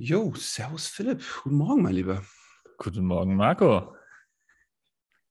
[0.00, 1.24] Jo, servus Philipp.
[1.42, 2.22] Guten Morgen, mein Lieber.
[2.76, 3.96] Guten Morgen, Marco.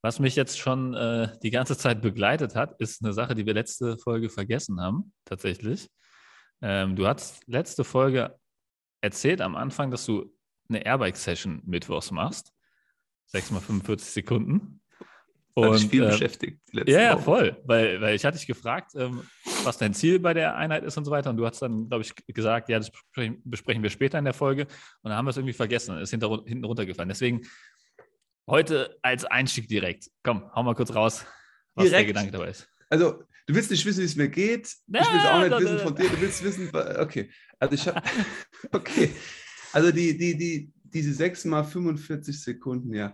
[0.02, 3.54] Was mich jetzt schon äh, die ganze Zeit begleitet hat, ist eine Sache, die wir
[3.54, 5.90] letzte Folge vergessen haben, tatsächlich.
[6.62, 8.38] Ähm, du hast letzte Folge
[9.00, 10.36] erzählt am Anfang, dass du
[10.68, 12.52] eine Airbike-Session mittwochs machst.
[13.28, 14.82] 6 mal 45 Sekunden.
[15.54, 16.60] Und, ich viel äh, beschäftigt.
[16.74, 17.56] Ja, ja, voll.
[17.64, 19.24] Weil, weil ich hatte dich gefragt, ähm,
[19.68, 21.30] was dein Ziel bei der Einheit ist und so weiter.
[21.30, 22.92] Und du hast dann, glaube ich, gesagt, ja, das
[23.44, 24.64] besprechen, wir später in der Folge.
[24.64, 25.96] Und dann haben wir es irgendwie vergessen.
[25.96, 27.10] und ist hinter, hinten runtergefallen.
[27.10, 27.42] Deswegen
[28.48, 30.10] heute als Einstieg direkt.
[30.24, 31.26] Komm, hau mal kurz raus,
[31.76, 32.00] was direkt.
[32.00, 32.70] der Gedanke dabei ist.
[32.90, 34.74] Also, du willst nicht wissen, wie es mir geht.
[34.88, 36.10] Ja, ich will es auch nicht wissen von dir.
[36.10, 37.30] Du willst wissen, okay.
[37.60, 38.02] Also, ich habe,
[38.72, 39.12] okay.
[39.74, 43.14] Also, die, die, die, diese 6 mal 45 Sekunden, ja.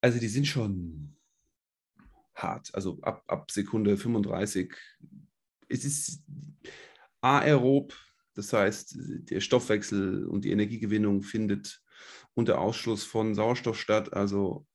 [0.00, 1.18] Also, die sind schon
[2.42, 2.70] hart.
[2.74, 4.74] Also ab, ab Sekunde 35.
[5.68, 6.22] Es ist
[7.20, 7.94] aerob,
[8.34, 8.96] das heißt,
[9.30, 11.82] der Stoffwechsel und die Energiegewinnung findet
[12.34, 14.66] unter Ausschluss von Sauerstoff statt, also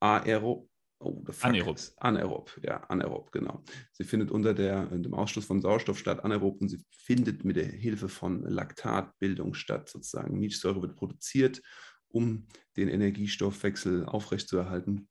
[0.00, 0.68] aerob.
[0.98, 1.80] Oh, anaerob.
[1.96, 3.64] Anaerob, ja, anaerob, genau.
[3.90, 7.66] Sie findet unter der, dem Ausschluss von Sauerstoff statt, anaerob, und sie findet mit der
[7.66, 10.38] Hilfe von Laktatbildung statt, sozusagen.
[10.38, 11.60] Milchsäure wird produziert,
[12.06, 15.08] um den Energiestoffwechsel aufrechtzuerhalten.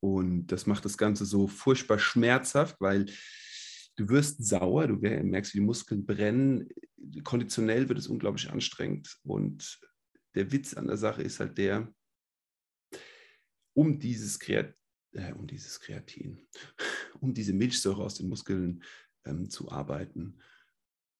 [0.00, 3.06] Und das macht das Ganze so furchtbar schmerzhaft, weil
[3.96, 6.68] du wirst sauer, du merkst, wie die Muskeln brennen.
[7.22, 9.18] Konditionell wird es unglaublich anstrengend.
[9.22, 9.80] Und
[10.34, 11.92] der Witz an der Sache ist halt der,
[13.74, 14.74] um dieses, Kreat
[15.12, 16.46] äh, um dieses Kreatin,
[17.20, 18.82] um diese Milchsäure aus den Muskeln
[19.24, 20.38] ähm, zu arbeiten,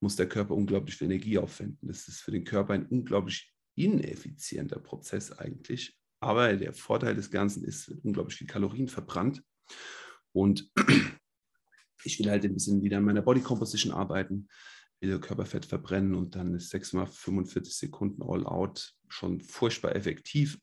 [0.01, 1.89] muss der Körper unglaublich viel Energie aufwenden.
[1.89, 5.99] Das ist für den Körper ein unglaublich ineffizienter Prozess eigentlich.
[6.21, 9.43] Aber der Vorteil des Ganzen ist, unglaublich viel Kalorien verbrannt.
[10.33, 10.71] Und
[12.05, 14.49] ich will halt ein bisschen wieder an meiner Body Composition arbeiten,
[15.01, 20.59] will Körperfett verbrennen und dann ist 6 mal 45 Sekunden All Out schon furchtbar effektiv,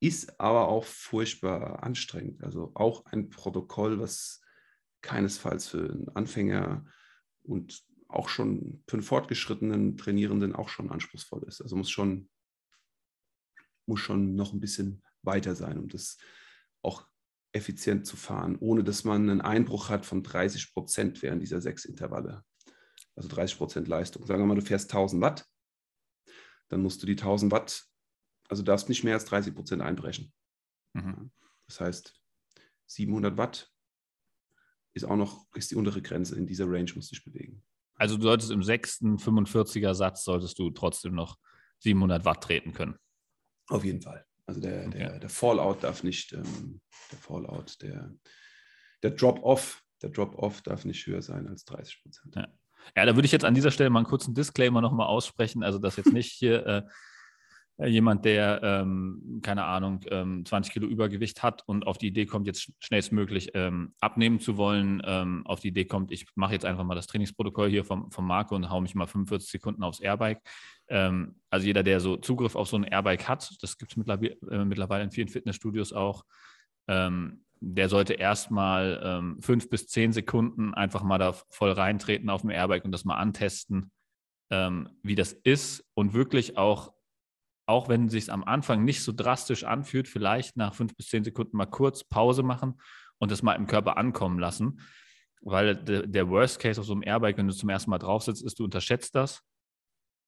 [0.00, 2.42] ist aber auch furchtbar anstrengend.
[2.42, 4.40] Also auch ein Protokoll, was
[5.02, 6.84] keinesfalls für einen Anfänger
[7.42, 11.60] und auch schon für einen fortgeschrittenen Trainierenden auch schon anspruchsvoll ist.
[11.60, 12.28] Also muss schon
[13.86, 16.18] muss schon noch ein bisschen weiter sein, um das
[16.82, 17.06] auch
[17.56, 21.84] effizient zu fahren, ohne dass man einen Einbruch hat von 30 Prozent während dieser sechs
[21.84, 22.44] Intervalle.
[23.16, 24.26] Also 30 Prozent Leistung.
[24.26, 25.46] Sagen wir mal, du fährst 1000 Watt,
[26.68, 27.86] dann musst du die 1000 Watt,
[28.48, 30.32] also darfst nicht mehr als 30 Prozent einbrechen.
[30.92, 31.30] Mhm.
[31.66, 32.14] Das heißt,
[32.86, 33.72] 700 Watt
[34.92, 36.36] ist auch noch, ist die untere Grenze.
[36.36, 37.62] In dieser Range musst du dich bewegen.
[37.96, 41.38] Also du solltest im sechsten 45er Satz solltest du trotzdem noch
[41.80, 42.96] 700 Watt treten können.
[43.68, 44.24] Auf jeden Fall.
[44.46, 46.80] Also der, der, der Fallout darf nicht, ähm,
[47.10, 48.12] der Fallout, der,
[49.02, 52.36] der Drop-Off, der Drop-Off darf nicht höher sein als 30 Prozent.
[52.36, 52.48] Ja.
[52.96, 53.06] ja.
[53.06, 55.64] da würde ich jetzt an dieser Stelle mal einen kurzen Disclaimer nochmal aussprechen.
[55.64, 56.82] Also, dass jetzt nicht hier äh,
[57.84, 62.46] jemand, der, ähm, keine Ahnung, ähm, 20 Kilo Übergewicht hat und auf die Idee kommt,
[62.46, 66.84] jetzt schnellstmöglich ähm, abnehmen zu wollen, ähm, auf die Idee kommt, ich mache jetzt einfach
[66.84, 70.40] mal das Trainingsprotokoll hier vom, vom Marco und haue mich mal 45 Sekunden aufs Airbike.
[70.88, 74.36] Ähm, also jeder, der so Zugriff auf so ein Airbike hat, das gibt es mittlerweile,
[74.50, 76.24] äh, mittlerweile in vielen Fitnessstudios auch,
[76.88, 82.50] ähm, der sollte erstmal fünf bis zehn Sekunden einfach mal da voll reintreten auf dem
[82.50, 83.90] Airbike und das mal antesten,
[84.50, 86.92] wie das ist und wirklich auch
[87.66, 91.24] auch wenn es sich am Anfang nicht so drastisch anfühlt, vielleicht nach fünf bis zehn
[91.24, 92.80] Sekunden mal kurz Pause machen
[93.18, 94.80] und das mal im Körper ankommen lassen.
[95.42, 98.44] Weil der Worst Case auf so einem Airbike, wenn du zum ersten Mal drauf sitzt,
[98.44, 99.42] ist, du unterschätzt das,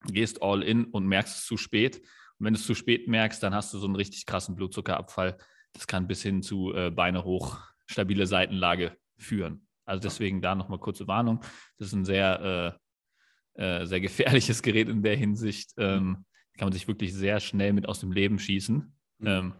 [0.06, 1.98] gehst all in und merkst es zu spät.
[2.38, 5.38] Und wenn du es zu spät merkst, dann hast du so einen richtig krassen Blutzuckerabfall.
[5.72, 9.66] Das kann bis hin zu äh, Beine hoch, stabile Seitenlage führen.
[9.84, 11.40] Also deswegen da nochmal kurze Warnung.
[11.78, 12.78] Das ist ein sehr,
[13.56, 15.72] äh, äh, sehr gefährliches Gerät in der Hinsicht.
[15.78, 16.26] Ähm,
[16.58, 18.92] kann man sich wirklich sehr schnell mit aus dem Leben schießen.
[19.18, 19.26] Mhm.
[19.26, 19.54] Ähm,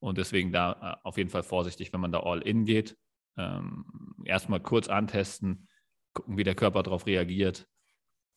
[0.00, 2.96] und deswegen da äh, auf jeden Fall vorsichtig, wenn man da all in geht.
[3.36, 3.86] Ähm,
[4.24, 5.68] erstmal kurz antesten,
[6.12, 7.66] gucken, wie der Körper darauf reagiert.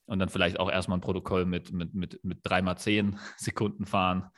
[0.06, 4.30] Und dann vielleicht auch erstmal ein Protokoll mit, mit, mit, mit 3x10 Sekunden fahren,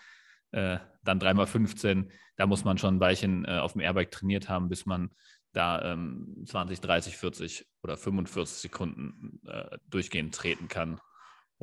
[0.51, 2.09] äh, dann 3x15.
[2.37, 5.11] Da muss man schon ein Weilchen äh, auf dem Airbike trainiert haben, bis man
[5.51, 10.99] da ähm, 20, 30, 40 oder 45 Sekunden äh, durchgehend treten kann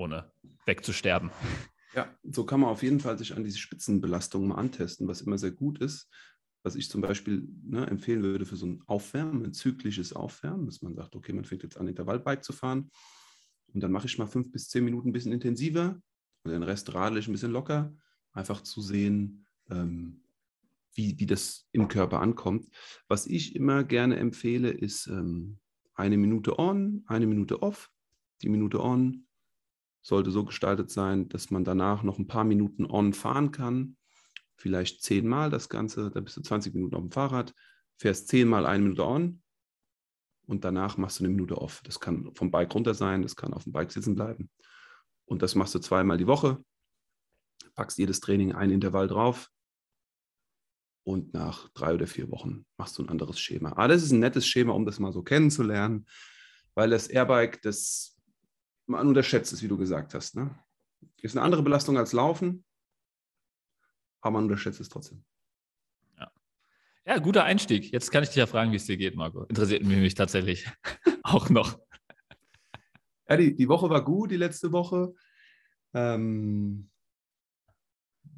[0.00, 0.32] ohne
[0.66, 1.30] wegzusterben.
[1.94, 5.38] Ja, so kann man auf jeden Fall sich an diese Spitzenbelastung mal antesten, was immer
[5.38, 6.08] sehr gut ist.
[6.62, 10.82] Was ich zum Beispiel ne, empfehlen würde für so ein Aufwärmen, ein zyklisches Aufwärmen, dass
[10.82, 12.90] man sagt, okay, man fängt jetzt an, Intervallbike zu fahren
[13.72, 16.00] und dann mache ich mal fünf bis zehn Minuten ein bisschen intensiver
[16.44, 17.94] und den Rest radel ich ein bisschen locker,
[18.32, 20.22] einfach zu sehen, ähm,
[20.92, 22.68] wie, wie das im Körper ankommt.
[23.08, 25.58] Was ich immer gerne empfehle, ist ähm,
[25.94, 27.90] eine Minute on, eine Minute off,
[28.42, 29.26] die Minute on,
[30.02, 33.96] sollte so gestaltet sein, dass man danach noch ein paar Minuten on fahren kann.
[34.56, 37.54] Vielleicht zehnmal das Ganze, da bist du 20 Minuten auf dem Fahrrad,
[37.96, 39.42] fährst zehnmal eine Minute on
[40.46, 41.80] und danach machst du eine Minute off.
[41.84, 44.50] Das kann vom Bike runter sein, das kann auf dem Bike sitzen bleiben.
[45.24, 46.62] Und das machst du zweimal die Woche,
[47.74, 49.50] packst jedes Training ein Intervall drauf
[51.04, 53.72] und nach drei oder vier Wochen machst du ein anderes Schema.
[53.72, 56.06] Aber das ist ein nettes Schema, um das mal so kennenzulernen,
[56.74, 58.19] weil das Airbike, das
[58.90, 60.36] man unterschätzt es, wie du gesagt hast.
[60.36, 60.54] Ne?
[61.22, 62.64] Ist eine andere Belastung als Laufen,
[64.20, 65.24] aber man unterschätzt es trotzdem.
[66.18, 66.30] Ja.
[67.06, 67.92] ja, guter Einstieg.
[67.92, 69.44] Jetzt kann ich dich ja fragen, wie es dir geht, Marco.
[69.44, 70.68] Interessiert mich tatsächlich
[71.22, 71.78] auch noch.
[73.28, 75.14] Ja, die, die Woche war gut, die letzte Woche.
[75.94, 76.90] Ähm,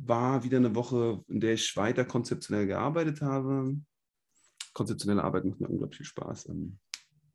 [0.04, 3.76] war wieder eine Woche, in der ich weiter konzeptionell gearbeitet habe.
[4.74, 6.48] Konzeptionelle Arbeit macht mir unglaublich viel Spaß.
[6.48, 6.78] Ähm,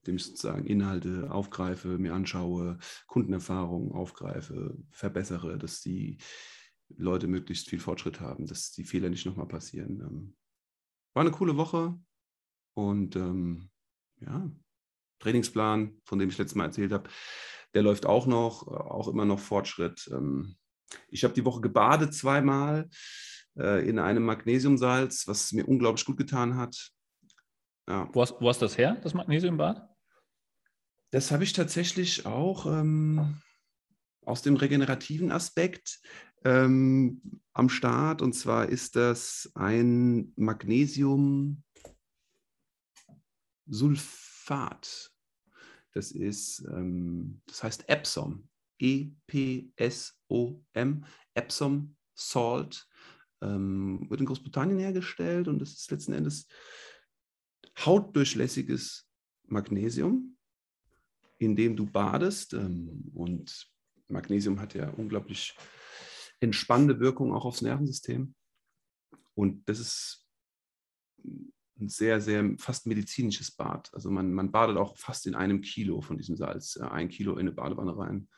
[0.08, 2.78] indem ich sozusagen Inhalte aufgreife, mir anschaue,
[3.08, 6.18] Kundenerfahrungen aufgreife, verbessere, dass die
[6.96, 10.00] Leute möglichst viel Fortschritt haben, dass die Fehler nicht nochmal passieren.
[10.02, 10.36] Ähm,
[11.14, 12.00] war eine coole Woche
[12.74, 13.70] und ähm,
[14.20, 14.50] ja,
[15.20, 17.10] Trainingsplan, von dem ich letztes Mal erzählt habe,
[17.74, 20.10] der läuft auch noch, auch immer noch Fortschritt.
[20.14, 20.56] Ähm,
[21.10, 22.90] ich habe die Woche gebadet zweimal
[23.58, 26.92] äh, in einem Magnesiumsalz, was mir unglaublich gut getan hat.
[27.88, 28.10] Ja.
[28.14, 29.90] Wo, hast, wo hast das her, das Magnesiumbad?
[31.12, 33.42] Das habe ich tatsächlich auch ähm,
[34.26, 36.02] aus dem regenerativen Aspekt
[36.44, 38.22] ähm, am Start.
[38.22, 41.64] Und zwar ist das ein Magnesiumsulfat.
[45.94, 48.50] Das ist, ähm, das heißt Epsom.
[48.80, 49.16] E-P-S-O-M.
[51.34, 52.88] Epsom Salt.
[53.42, 56.48] Ähm, wird in Großbritannien hergestellt und das ist letzten Endes
[57.78, 59.08] hautdurchlässiges
[59.44, 60.37] Magnesium
[61.38, 62.54] in dem du badest.
[62.54, 63.68] Ähm, und
[64.10, 65.56] Magnesium hat ja unglaublich
[66.40, 68.36] entspannende Wirkung auch aufs Nervensystem.
[69.34, 70.28] Und das ist
[71.80, 73.94] ein sehr, sehr fast medizinisches Bad.
[73.94, 77.42] Also man, man badet auch fast in einem Kilo von diesem Salz, ein Kilo in
[77.42, 78.30] eine Badewanne rein.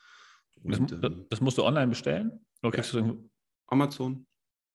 [0.62, 2.46] Und, das, ähm, das, musst du online bestellen?
[2.62, 3.16] Kriegst ja.
[3.68, 4.28] Amazon,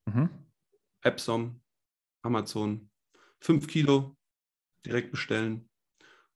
[0.06, 0.31] mhm.
[1.03, 1.61] Epsom,
[2.23, 2.91] Amazon.
[3.41, 4.17] Fünf Kilo
[4.87, 5.69] direkt bestellen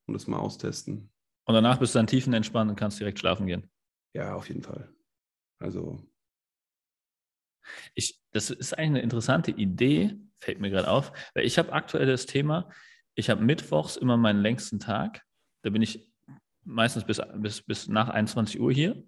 [0.04, 1.10] und das mal austesten.
[1.48, 3.70] Und danach bist du dann tiefenentspannt und kannst direkt schlafen gehen.
[4.14, 4.92] Ja, auf jeden Fall.
[5.58, 5.98] Also.
[7.94, 12.06] Ich, das ist eigentlich eine interessante Idee, fällt mir gerade auf, weil ich habe aktuell
[12.06, 12.68] das Thema,
[13.14, 15.22] ich habe mittwochs immer meinen längsten Tag.
[15.62, 16.12] Da bin ich
[16.64, 19.02] meistens bis, bis, bis nach 21 Uhr hier.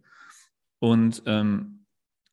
[0.79, 1.85] Und ähm,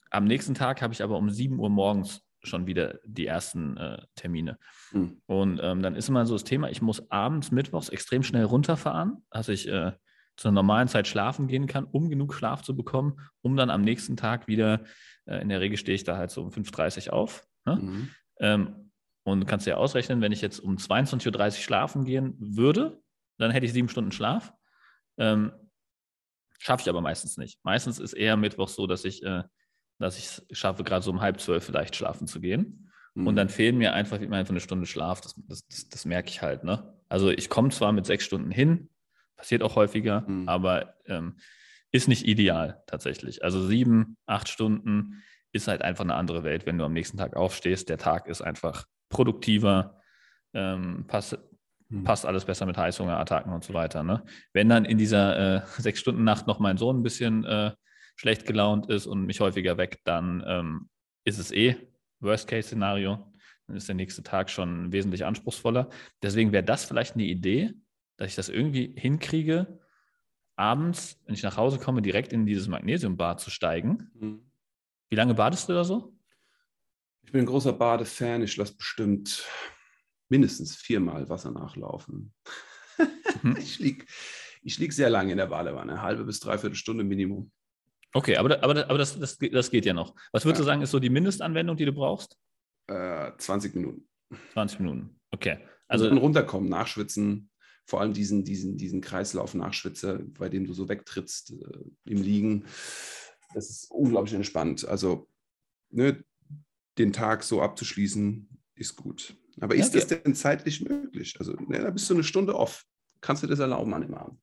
[0.09, 4.01] am nächsten Tag habe ich aber um 7 Uhr morgens schon wieder die ersten äh,
[4.15, 4.57] Termine.
[4.91, 5.21] Mhm.
[5.25, 9.23] Und ähm, dann ist immer so das Thema, ich muss abends, mittwochs extrem schnell runterfahren,
[9.29, 9.91] dass ich äh,
[10.37, 13.81] zu einer normalen Zeit schlafen gehen kann, um genug Schlaf zu bekommen, um dann am
[13.81, 14.83] nächsten Tag wieder,
[15.25, 17.45] äh, in der Regel stehe ich da halt so um 5.30 Uhr auf.
[17.65, 17.75] Ne?
[17.75, 18.09] Mhm.
[18.39, 18.91] Ähm,
[19.23, 23.01] und kannst dir ausrechnen, wenn ich jetzt um 22.30 Uhr schlafen gehen würde,
[23.37, 24.53] dann hätte ich sieben Stunden Schlaf.
[25.17, 25.51] Ähm,
[26.59, 27.59] Schaffe ich aber meistens nicht.
[27.63, 29.43] Meistens ist eher Mittwoch so, dass ich äh,
[29.99, 32.91] dass ich es schaffe, gerade so um halb zwölf vielleicht schlafen zu gehen.
[33.13, 33.27] Mhm.
[33.27, 36.29] Und dann fehlen mir einfach, ich meine, eine Stunde Schlaf, das, das, das, das merke
[36.29, 36.63] ich halt.
[36.63, 36.93] Ne?
[37.09, 38.89] Also ich komme zwar mit sechs Stunden hin,
[39.35, 40.47] passiert auch häufiger, mhm.
[40.47, 41.37] aber ähm,
[41.91, 43.43] ist nicht ideal tatsächlich.
[43.43, 47.35] Also sieben, acht Stunden ist halt einfach eine andere Welt, wenn du am nächsten Tag
[47.35, 47.89] aufstehst.
[47.89, 50.01] Der Tag ist einfach produktiver,
[50.53, 51.37] ähm, passt,
[51.89, 52.03] mhm.
[52.03, 54.03] passt alles besser mit Heißhungerattacken und so weiter.
[54.03, 54.23] Ne?
[54.53, 57.71] Wenn dann in dieser äh, sechs Stunden Nacht noch mein Sohn ein bisschen äh,
[58.17, 60.89] schlecht gelaunt ist und mich häufiger weckt, dann ähm,
[61.23, 61.77] ist es eh
[62.19, 63.31] Worst-Case-Szenario.
[63.67, 65.89] Dann ist der nächste Tag schon wesentlich anspruchsvoller.
[66.21, 67.73] Deswegen wäre das vielleicht eine Idee,
[68.17, 69.79] dass ich das irgendwie hinkriege,
[70.55, 74.09] abends, wenn ich nach Hause komme, direkt in dieses Magnesiumbad zu steigen.
[74.15, 74.51] Mhm.
[75.09, 76.17] Wie lange badest du da so?
[77.21, 78.41] Ich bin ein großer Badefan.
[78.41, 79.45] Ich lasse bestimmt
[80.29, 82.33] mindestens viermal Wasser nachlaufen.
[83.43, 83.57] Mhm.
[83.59, 84.05] ich liege
[84.63, 87.51] ich lieg sehr lange in der Badewanne, eine halbe bis dreiviertel Stunde Minimum.
[88.17, 90.15] Okay, aber, aber, aber das, das, das geht ja noch.
[90.31, 90.63] Was würdest ja.
[90.63, 92.35] du sagen, ist so die Mindestanwendung, die du brauchst?
[92.87, 94.07] Äh, 20 Minuten.
[94.53, 95.59] 20 Minuten, okay.
[95.87, 97.51] Also, also runterkommen, nachschwitzen,
[97.85, 102.65] vor allem diesen, diesen, diesen Kreislauf nachschwitze, bei dem du so wegtrittst äh, im Liegen.
[103.53, 104.87] Das ist unglaublich entspannt.
[104.87, 105.29] Also
[105.91, 106.23] ne,
[106.97, 109.37] den Tag so abzuschließen, ist gut.
[109.61, 111.35] Aber ist ja, das denn zeitlich möglich?
[111.37, 112.83] Also ne, da bist du eine Stunde off.
[113.21, 114.39] Kannst du das erlauben an dem Abend?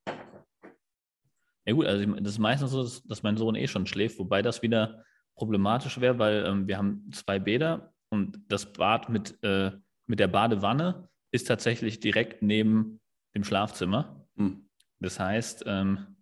[1.65, 4.61] Ja gut, also das ist meistens so, dass mein Sohn eh schon schläft, wobei das
[4.61, 5.03] wieder
[5.35, 9.71] problematisch wäre, weil ähm, wir haben zwei Bäder und das Bad mit, äh,
[10.05, 13.01] mit der Badewanne ist tatsächlich direkt neben
[13.33, 14.27] dem Schlafzimmer.
[14.35, 14.69] Mhm.
[14.99, 16.15] Das heißt, ähm,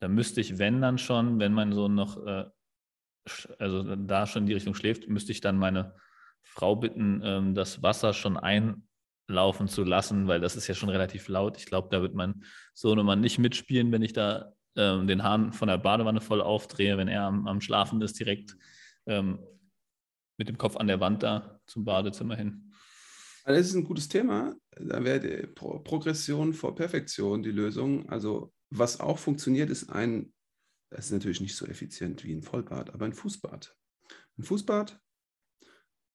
[0.00, 2.44] da müsste ich, wenn dann schon, wenn mein Sohn noch, äh,
[3.58, 5.96] also da schon in die Richtung schläft, müsste ich dann meine
[6.42, 8.36] Frau bitten, ähm, das Wasser schon
[9.28, 11.56] einlaufen zu lassen, weil das ist ja schon relativ laut.
[11.56, 15.52] Ich glaube, da wird mein Sohn immer nicht mitspielen, wenn ich da ähm, den Hahn
[15.52, 18.56] von der Badewanne voll aufdrehe, wenn er am, am Schlafen ist, direkt
[19.06, 19.38] ähm,
[20.36, 22.72] mit dem Kopf an der Wand da zum Badezimmer hin.
[23.44, 24.56] Das ist ein gutes Thema.
[24.70, 28.08] Da wäre Pro Progression vor Perfektion die Lösung.
[28.08, 30.32] Also was auch funktioniert, ist ein,
[30.90, 33.76] das ist natürlich nicht so effizient wie ein Vollbad, aber ein Fußbad.
[34.38, 34.98] Ein Fußbad,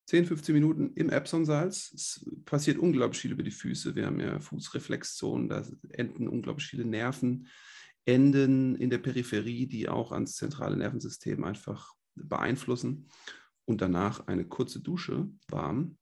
[0.10, 1.94] 10, 15 Minuten im Epsom-Salz.
[1.94, 3.94] Es passiert unglaublich viel über die Füße.
[3.94, 7.48] Wir haben ja Fußreflexzonen, da enden unglaublich viele Nerven,
[8.06, 13.08] Enden in der Peripherie, die auch ans zentrale Nervensystem einfach beeinflussen.
[13.66, 16.00] Und danach eine kurze Dusche, warm,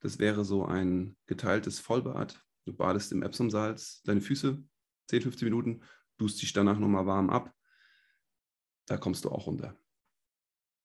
[0.00, 2.42] das wäre so ein geteiltes Vollbad.
[2.64, 4.64] Du badest im Epsom-Salz, deine Füße
[5.08, 5.82] 10, 15 Minuten,
[6.16, 7.54] duschst dich danach nochmal warm ab.
[8.86, 9.76] Da kommst du auch runter.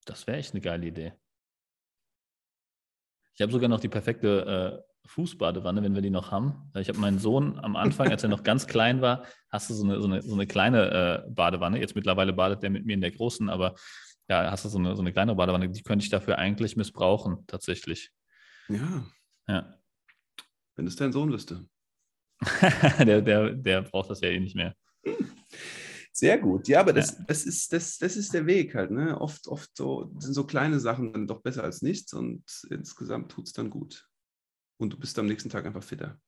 [0.03, 1.13] Das wäre echt eine geile Idee.
[3.39, 6.69] Ich habe sogar noch die perfekte äh, Fußbadewanne, wenn wir die noch haben.
[6.75, 9.85] Ich habe meinen Sohn am Anfang, als er noch ganz klein war, hast du so
[9.85, 11.79] eine, so eine, so eine kleine äh, Badewanne.
[11.79, 13.75] Jetzt mittlerweile badet der mit mir in der großen, aber
[14.27, 17.45] ja, hast du so eine, so eine kleine Badewanne, die könnte ich dafür eigentlich missbrauchen,
[17.47, 18.11] tatsächlich.
[18.67, 19.05] Ja.
[19.47, 19.73] Ja.
[20.75, 21.65] Wenn es dein Sohn wüsste.
[22.99, 24.75] der, der, der braucht das ja eh nicht mehr.
[26.11, 26.67] Sehr gut.
[26.67, 27.25] Ja, aber das, ja.
[27.27, 28.91] das, ist, das, das ist der Weg halt.
[28.91, 29.19] Ne?
[29.19, 33.47] Oft, oft so, sind so kleine Sachen dann doch besser als nichts und insgesamt tut
[33.47, 34.07] es dann gut.
[34.77, 36.19] Und du bist am nächsten Tag einfach fitter.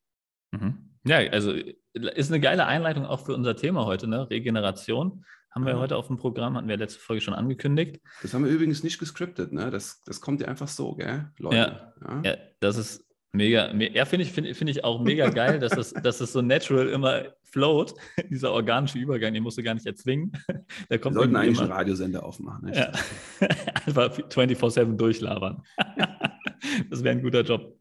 [0.52, 0.90] Mhm.
[1.04, 1.52] Ja, also
[1.92, 4.30] ist eine geile Einleitung auch für unser Thema heute, ne?
[4.30, 5.24] Regeneration.
[5.50, 5.78] Haben wir ja.
[5.78, 8.00] heute auf dem Programm, hatten wir letzte Folge schon angekündigt.
[8.22, 9.70] Das haben wir übrigens nicht gescriptet, ne?
[9.70, 11.92] Das, das kommt ja einfach so, gell, Leute?
[12.00, 12.22] Ja.
[12.22, 13.72] ja das ist mega.
[13.74, 16.88] Ja, finde ich, find, find ich auch mega geil, dass es, dass es so natural
[16.88, 17.94] immer float,
[18.30, 20.32] dieser organische Übergang, den musst du gar nicht erzwingen.
[20.88, 21.62] Da kommt wir sollten eigentlich immer.
[21.62, 22.70] einen Radiosender aufmachen.
[22.70, 22.76] Ne?
[22.76, 22.92] Ja.
[23.86, 25.62] Einfach 24-7 durchlabern.
[26.90, 27.78] das wäre ein guter Job.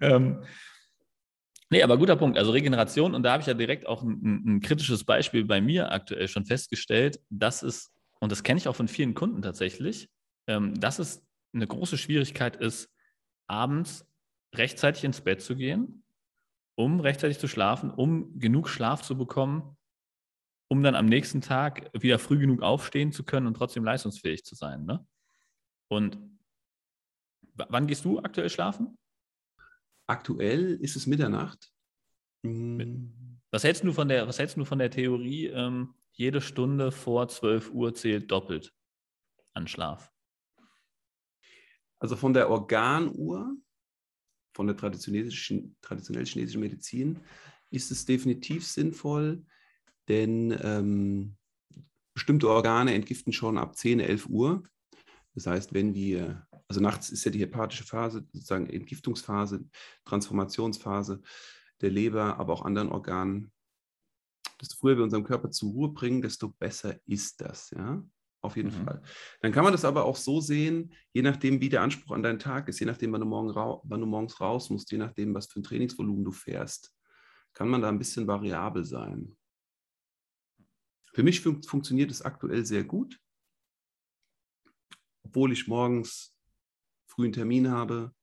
[0.00, 0.42] Ähm,
[1.70, 2.38] Nee, aber guter Punkt.
[2.38, 5.92] Also Regeneration, und da habe ich ja direkt auch ein, ein, kritisches Beispiel bei mir
[5.92, 10.08] aktuell schon festgestellt, dass es, und das kenne ich auch von vielen Kunden tatsächlich,
[10.46, 12.88] ähm, dass es eine große Schwierigkeit ist,
[13.48, 14.07] abends
[14.54, 16.04] rechtzeitig ins Bett zu gehen,
[16.74, 19.76] um rechtzeitig zu schlafen, um genug Schlaf zu bekommen,
[20.68, 24.54] um dann am nächsten Tag wieder früh genug aufstehen zu können und trotzdem leistungsfähig zu
[24.54, 24.84] sein.
[24.84, 25.06] Ne?
[25.88, 26.18] Und
[27.54, 28.98] wann gehst du aktuell schlafen?
[30.06, 31.72] Aktuell ist es Mitternacht.
[32.44, 33.40] Hm.
[33.50, 37.28] Was hältst du von der, was hältst du von der Theorie, ähm, jede Stunde vor
[37.28, 38.74] 12 Uhr zählt doppelt
[39.54, 40.12] an Schlaf?
[41.98, 43.56] Also von der Organuhr,
[44.58, 45.30] von der traditionell,
[45.82, 47.20] traditionell chinesischen Medizin,
[47.70, 49.46] ist es definitiv sinnvoll,
[50.08, 51.36] denn ähm,
[52.12, 54.64] bestimmte Organe entgiften schon ab 10, 11 Uhr.
[55.36, 59.64] Das heißt, wenn wir also nachts ist ja die hepatische Phase, sozusagen Entgiftungsphase,
[60.04, 61.22] Transformationsphase
[61.80, 63.52] der Leber, aber auch anderen Organen.
[64.60, 68.02] Desto früher wir unseren Körper zur Ruhe bringen, desto besser ist das, ja.
[68.48, 68.86] Auf jeden mhm.
[68.86, 69.02] Fall.
[69.42, 72.38] Dann kann man das aber auch so sehen, je nachdem, wie der Anspruch an deinen
[72.38, 75.48] Tag ist, je nachdem, wann du, morgen wann du morgens raus musst, je nachdem, was
[75.48, 76.96] für ein Trainingsvolumen du fährst,
[77.52, 79.36] kann man da ein bisschen variabel sein.
[81.12, 83.20] Für mich fun funktioniert es aktuell sehr gut,
[85.24, 86.34] obwohl ich morgens
[87.06, 88.14] frühen Termin habe,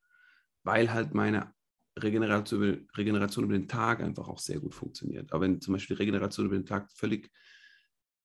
[0.64, 1.54] weil halt meine
[2.00, 5.32] Regeneration, Regeneration über den Tag einfach auch sehr gut funktioniert.
[5.32, 7.32] Aber wenn zum Beispiel die Regeneration über den Tag völlig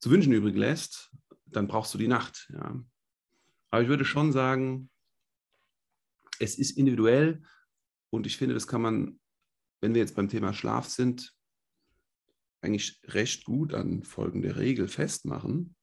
[0.00, 1.12] zu wünschen übrig lässt,
[1.52, 2.50] dann brauchst du die Nacht.
[2.52, 2.83] Ja.
[3.71, 4.90] Aber ich würde schon sagen,
[6.38, 7.42] es ist individuell
[8.11, 9.21] und ich finde, das kann man,
[9.80, 11.35] wenn wir jetzt beim Thema Schlaf sind,
[12.62, 15.75] eigentlich recht gut an folgende Regel festmachen.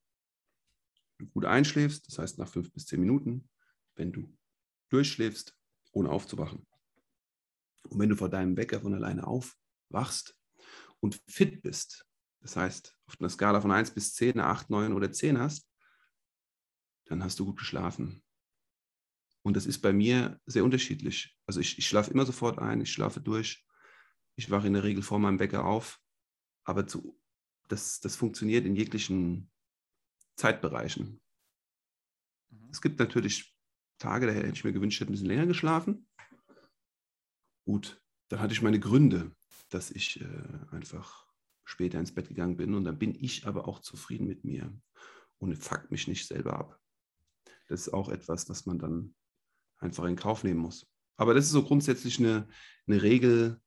[1.17, 3.49] Wenn du gut einschläfst, das heißt nach fünf bis zehn Minuten,
[3.95, 4.35] wenn du
[4.89, 5.55] durchschläfst,
[5.91, 6.67] ohne aufzuwachen.
[7.89, 10.37] Und wenn du vor deinem Wecker von alleine aufwachst
[10.99, 12.06] und fit bist,
[12.41, 15.69] das heißt, auf einer Skala von 1 bis 10, 8, 9 oder 10 hast,
[17.05, 18.21] dann hast du gut geschlafen.
[19.43, 21.37] Und das ist bei mir sehr unterschiedlich.
[21.45, 23.65] Also ich, ich schlafe immer sofort ein, ich schlafe durch,
[24.35, 26.01] ich wache in der Regel vor meinem Wecker auf,
[26.63, 27.19] aber zu,
[27.67, 29.49] das, das funktioniert in jeglichen
[30.35, 31.21] Zeitbereichen.
[32.49, 32.69] Mhm.
[32.71, 33.55] Es gibt natürlich
[33.97, 36.07] Tage, da hätte ich mir gewünscht, hätte ein bisschen länger geschlafen.
[37.65, 39.35] Gut, dann hatte ich meine Gründe,
[39.69, 41.26] dass ich äh, einfach
[41.67, 44.73] später ins Bett gegangen bin und dann bin ich aber auch zufrieden mit mir
[45.37, 46.79] und fuckt mich nicht selber ab.
[47.67, 49.15] Das ist auch etwas, was man dann
[49.79, 50.87] einfach in Kauf nehmen muss.
[51.17, 52.47] Aber das ist so grundsätzlich eine,
[52.87, 53.59] eine Regel.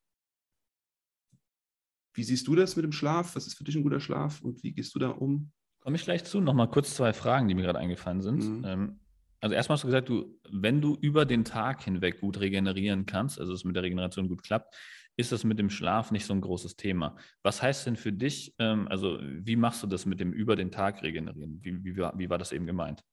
[2.15, 3.37] Wie siehst du das mit dem Schlaf?
[3.37, 5.53] Was ist für dich ein guter Schlaf und wie gehst du da um?
[5.81, 6.41] Komme ich gleich zu.
[6.41, 8.43] Nochmal kurz zwei Fragen, die mir gerade eingefallen sind.
[8.43, 8.65] Mhm.
[8.65, 9.01] Ähm,
[9.41, 13.39] also erstmal hast du gesagt, du, wenn du über den Tag hinweg gut regenerieren kannst,
[13.39, 14.75] also es mit der Regeneration gut klappt,
[15.21, 17.17] ist das mit dem Schlaf nicht so ein großes Thema.
[17.43, 20.71] Was heißt denn für dich, ähm, also wie machst du das mit dem über den
[20.71, 21.61] Tag regenerieren?
[21.63, 23.05] Wie, wie, wie war das eben gemeint?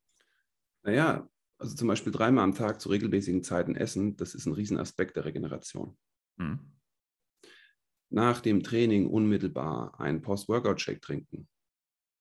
[0.83, 5.15] Naja, also zum Beispiel dreimal am Tag zu regelmäßigen Zeiten essen, das ist ein Riesenaspekt
[5.15, 5.97] der Regeneration.
[6.37, 6.73] Mhm.
[8.09, 11.49] Nach dem Training unmittelbar einen Post-Workout-Shake trinken.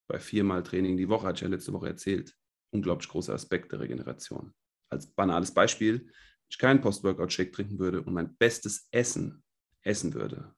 [0.09, 2.35] Bei viermal Training die Woche, hatte ich ja letzte Woche erzählt.
[2.73, 4.53] Unglaublich großer Aspekt der Regeneration.
[4.91, 9.45] Als banales Beispiel, wenn ich keinen Post-Workout-Shake trinken würde und mein bestes Essen
[9.87, 10.55] essen würde,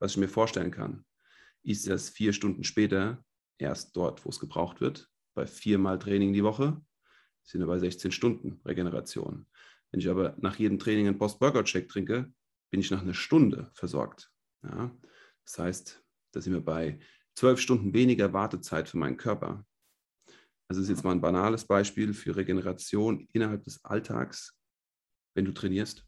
[0.00, 1.04] was ich mir vorstellen kann,
[1.62, 3.24] ist das vier Stunden später
[3.58, 6.80] erst dort, wo es gebraucht wird, bei viermal Training die Woche,
[7.42, 9.46] sind wir bei 16 Stunden Regeneration.
[9.90, 12.32] Wenn ich aber nach jedem Training einen Post-Workout-Check trinke,
[12.70, 14.30] bin ich nach einer Stunde versorgt.
[14.62, 14.94] Ja?
[15.44, 16.98] Das heißt, da sind wir bei
[17.34, 19.64] zwölf Stunden weniger Wartezeit für meinen Körper.
[20.68, 24.58] Also das ist jetzt mal ein banales Beispiel für Regeneration innerhalb des Alltags,
[25.34, 26.07] wenn du trainierst.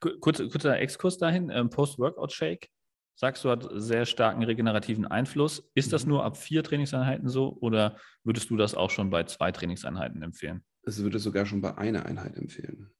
[0.00, 2.70] Kurz, kurzer Exkurs dahin, ähm, Post-Workout-Shake.
[3.14, 5.70] Sagst du, hat sehr starken regenerativen Einfluss.
[5.74, 6.12] Ist das mhm.
[6.12, 10.64] nur ab vier Trainingseinheiten so oder würdest du das auch schon bei zwei Trainingseinheiten empfehlen?
[10.84, 12.90] Also würde sogar schon bei einer Einheit empfehlen.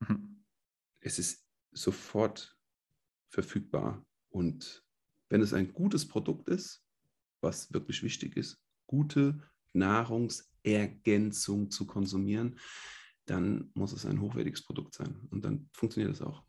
[0.00, 0.44] Mhm.
[1.00, 2.56] Es ist sofort
[3.30, 4.84] verfügbar und
[5.28, 6.84] wenn es ein gutes Produkt ist,
[7.40, 9.40] was wirklich wichtig ist, gute
[9.72, 12.58] Nahrungsergänzung zu konsumieren,
[13.30, 16.44] dann muss es ein hochwertiges Produkt sein und dann funktioniert es auch.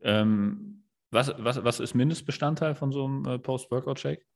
[0.00, 4.26] Ähm, was, was, was ist Mindestbestandteil von so einem äh, Post-Workout-Shake?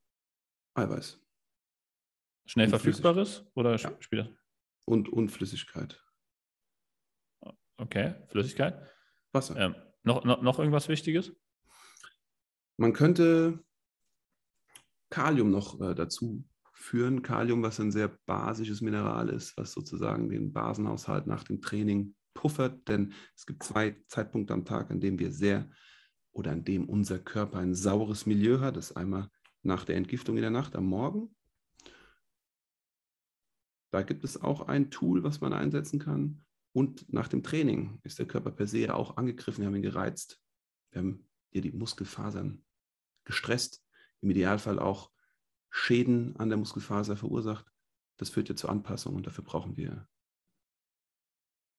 [0.74, 1.20] Eiweiß.
[2.46, 3.90] Schnell verfügbares oder ja.
[3.90, 4.28] das?
[4.84, 6.02] Und, und Flüssigkeit.
[7.76, 8.90] Okay, Flüssigkeit.
[9.32, 9.56] Wasser.
[9.56, 11.32] Ähm, noch, noch, noch irgendwas Wichtiges?
[12.78, 13.64] Man könnte
[15.10, 16.44] Kalium noch äh, dazu
[16.82, 17.22] führen.
[17.22, 22.88] Kalium, was ein sehr basisches Mineral ist, was sozusagen den Basenhaushalt nach dem Training puffert.
[22.88, 25.70] Denn es gibt zwei Zeitpunkte am Tag, an denen wir sehr
[26.32, 28.76] oder an dem unser Körper ein saures Milieu hat.
[28.76, 29.30] Das ist einmal
[29.62, 31.34] nach der Entgiftung in der Nacht am Morgen.
[33.92, 36.44] Da gibt es auch ein Tool, was man einsetzen kann.
[36.72, 39.60] Und nach dem Training ist der Körper per se auch angegriffen.
[39.60, 40.40] Wir haben ihn gereizt.
[40.90, 42.64] Wir haben hier die Muskelfasern
[43.24, 43.84] gestresst.
[44.22, 45.10] Im Idealfall auch
[45.72, 47.66] Schäden an der Muskelfaser verursacht.
[48.18, 50.06] Das führt ja zur Anpassung und dafür brauchen wir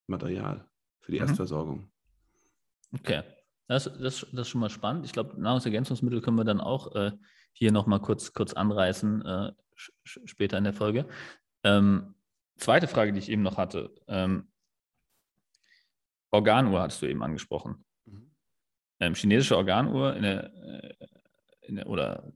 [0.07, 0.67] Material
[0.99, 1.27] für die mhm.
[1.27, 1.91] Erstversorgung.
[2.91, 3.23] Okay.
[3.67, 5.05] Das, das, das ist schon mal spannend.
[5.05, 7.11] Ich glaube, Nahrungsergänzungsmittel können wir dann auch äh,
[7.53, 11.07] hier nochmal kurz, kurz anreißen, äh, später in der Folge.
[11.63, 12.15] Ähm,
[12.57, 13.95] zweite Frage, die ich eben noch hatte.
[14.07, 14.51] Ähm,
[16.31, 17.85] Organuhr hattest du eben angesprochen.
[18.05, 18.31] Mhm.
[18.99, 20.95] Ähm, chinesische Organuhr in der, äh,
[21.61, 22.33] in der, oder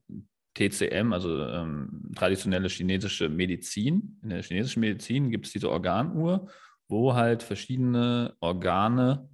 [0.58, 4.18] TCM, also ähm, traditionelle chinesische Medizin.
[4.22, 6.50] In der chinesischen Medizin gibt es diese Organuhr,
[6.88, 9.28] wo halt verschiedene Organe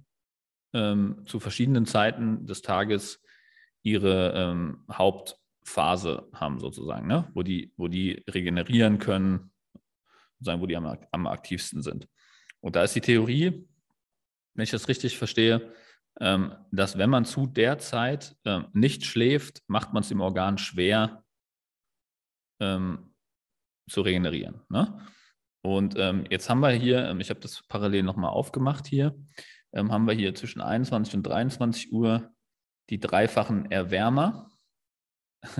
[0.73, 3.23] ähm, zu verschiedenen Zeiten des Tages
[3.81, 7.29] ihre ähm, Hauptphase haben, sozusagen, ne?
[7.33, 9.51] wo, die, wo die regenerieren können,
[10.37, 12.07] sozusagen, wo die am, am aktivsten sind.
[12.59, 13.67] Und da ist die Theorie,
[14.53, 15.73] wenn ich das richtig verstehe,
[16.17, 21.25] dass wenn man zu der Zeit ähm, nicht schläft, macht man es dem Organ schwer
[22.61, 23.13] ähm,
[23.89, 24.61] zu regenerieren.
[24.69, 25.05] Ne?
[25.61, 29.15] Und ähm, jetzt haben wir hier, ähm, ich habe das parallel nochmal aufgemacht hier,
[29.73, 32.31] ähm, haben wir hier zwischen 21 und 23 Uhr
[32.89, 34.51] die dreifachen Erwärmer.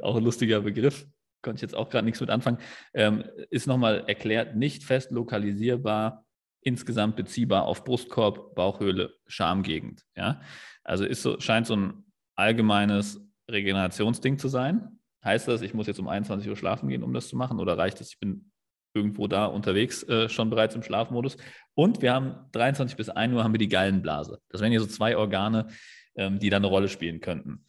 [0.00, 1.06] auch ein lustiger Begriff,
[1.42, 2.58] konnte ich jetzt auch gerade nichts mit anfangen.
[2.94, 6.24] Ähm, ist nochmal erklärt, nicht fest lokalisierbar,
[6.62, 10.04] insgesamt beziehbar auf Brustkorb, Bauchhöhle, Schamgegend.
[10.16, 10.40] Ja?
[10.84, 13.20] Also ist so, scheint so ein allgemeines
[13.50, 14.98] Regenerationsding zu sein.
[15.24, 17.60] Heißt das, ich muss jetzt um 21 Uhr schlafen gehen, um das zu machen?
[17.60, 18.50] Oder reicht es, ich bin
[18.94, 21.36] irgendwo da unterwegs, äh, schon bereits im Schlafmodus.
[21.74, 24.40] Und wir haben 23 bis 1 Uhr haben wir die Gallenblase.
[24.48, 25.68] Das wären hier so zwei Organe,
[26.14, 27.64] ähm, die da eine Rolle spielen könnten.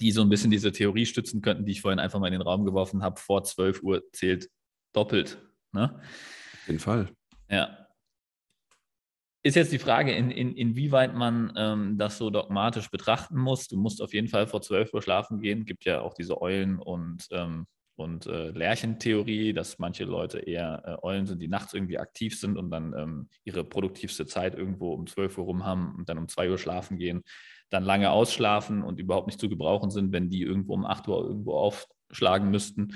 [0.00, 2.42] Die so ein bisschen diese Theorie stützen könnten, die ich vorhin einfach mal in den
[2.42, 3.18] Raum geworfen habe.
[3.18, 4.48] Vor 12 Uhr zählt
[4.92, 5.38] doppelt.
[5.72, 5.94] Ne?
[5.94, 7.08] Auf jeden Fall.
[7.50, 7.87] Ja.
[9.42, 13.68] Ist jetzt die Frage, in, in, inwieweit man ähm, das so dogmatisch betrachten muss.
[13.68, 15.64] Du musst auf jeden Fall vor 12 Uhr schlafen gehen.
[15.64, 17.66] Gibt ja auch diese Eulen und ähm,
[17.98, 22.56] und äh, Lärchentheorie, dass manche Leute eher äh, Eulen sind, die nachts irgendwie aktiv sind
[22.56, 26.28] und dann ähm, ihre produktivste Zeit irgendwo um 12 Uhr rum haben und dann um
[26.28, 27.24] 2 Uhr schlafen gehen,
[27.70, 31.24] dann lange ausschlafen und überhaupt nicht zu gebrauchen sind, wenn die irgendwo um 8 Uhr
[31.24, 32.94] irgendwo aufschlagen müssten.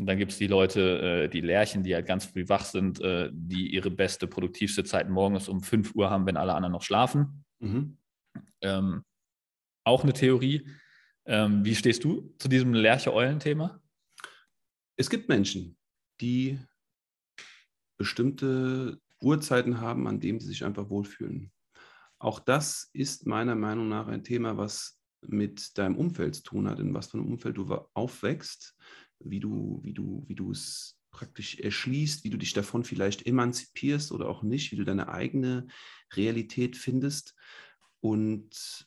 [0.00, 3.02] Und dann gibt es die Leute, äh, die Lärchen, die halt ganz früh wach sind,
[3.02, 6.82] äh, die ihre beste, produktivste Zeit morgens um 5 Uhr haben, wenn alle anderen noch
[6.82, 7.44] schlafen.
[7.58, 7.98] Mhm.
[8.62, 9.04] Ähm,
[9.84, 10.66] auch eine Theorie.
[11.26, 13.78] Ähm, wie stehst du zu diesem Lerche-Eulen-Thema?
[14.96, 15.76] Es gibt Menschen,
[16.22, 16.58] die
[17.98, 21.52] bestimmte Uhrzeiten haben, an denen sie sich einfach wohlfühlen.
[22.18, 26.78] Auch das ist meiner Meinung nach ein Thema, was mit deinem Umfeld zu tun hat,
[26.78, 28.74] in was für einem Umfeld du aufwächst,
[29.20, 34.12] wie du, wie du, wie du es praktisch erschließt, wie du dich davon vielleicht emanzipierst
[34.12, 35.66] oder auch nicht, wie du deine eigene
[36.14, 37.34] Realität findest.
[38.00, 38.86] Und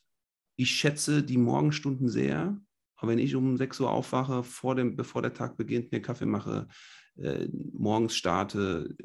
[0.55, 2.59] ich schätze die Morgenstunden sehr.
[2.95, 6.25] Aber wenn ich um 6 Uhr aufwache, vor dem, bevor der Tag beginnt, mir Kaffee
[6.25, 6.67] mache,
[7.17, 8.95] äh, morgens starte,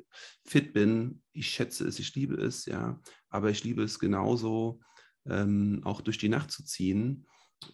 [0.45, 3.01] fit bin, ich schätze es, ich liebe es, ja.
[3.29, 4.81] Aber ich liebe es genauso,
[5.27, 7.27] ähm, auch durch die Nacht zu ziehen,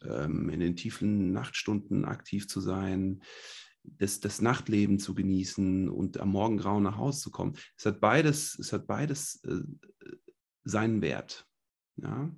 [0.03, 3.23] ähm, in den tiefen Nachtstunden aktiv zu sein,
[3.83, 7.57] das, das Nachtleben zu genießen und am Morgengrauen nach Hause zu kommen.
[7.77, 9.61] Es hat beides, es hat beides äh,
[10.65, 11.47] seinen Wert.
[11.97, 12.35] Ja?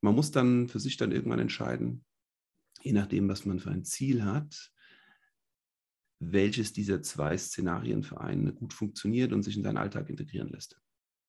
[0.00, 2.04] Man muss dann für sich dann irgendwann entscheiden,
[2.82, 4.72] je nachdem, was man für ein Ziel hat,
[6.20, 10.80] welches dieser zwei Szenarien für einen gut funktioniert und sich in seinen Alltag integrieren lässt.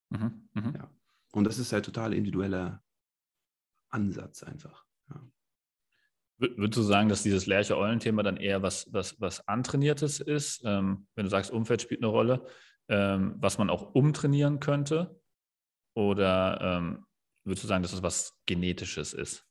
[0.09, 0.73] Mhm, mh.
[0.75, 0.95] ja.
[1.31, 2.83] Und das ist halt total individueller
[3.89, 4.85] Ansatz einfach.
[6.37, 10.61] Würdest du sagen, dass dieses Lerche-Eulen-Thema dann eher was, was, was Antrainiertes ist?
[10.65, 12.45] Ähm, wenn du sagst, Umfeld spielt eine Rolle,
[12.89, 15.19] ähm, was man auch umtrainieren könnte?
[15.95, 17.05] Oder ähm,
[17.45, 19.45] würdest du sagen, dass es was Genetisches ist?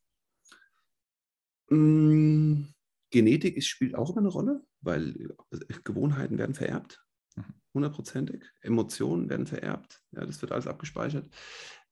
[1.70, 2.64] Mm,
[3.10, 7.04] Genetik ist, spielt auch immer eine Rolle, weil äh, Gewohnheiten werden vererbt,
[7.36, 7.54] mhm.
[7.74, 8.44] hundertprozentig.
[8.60, 11.32] Emotionen werden vererbt, ja, das wird alles abgespeichert.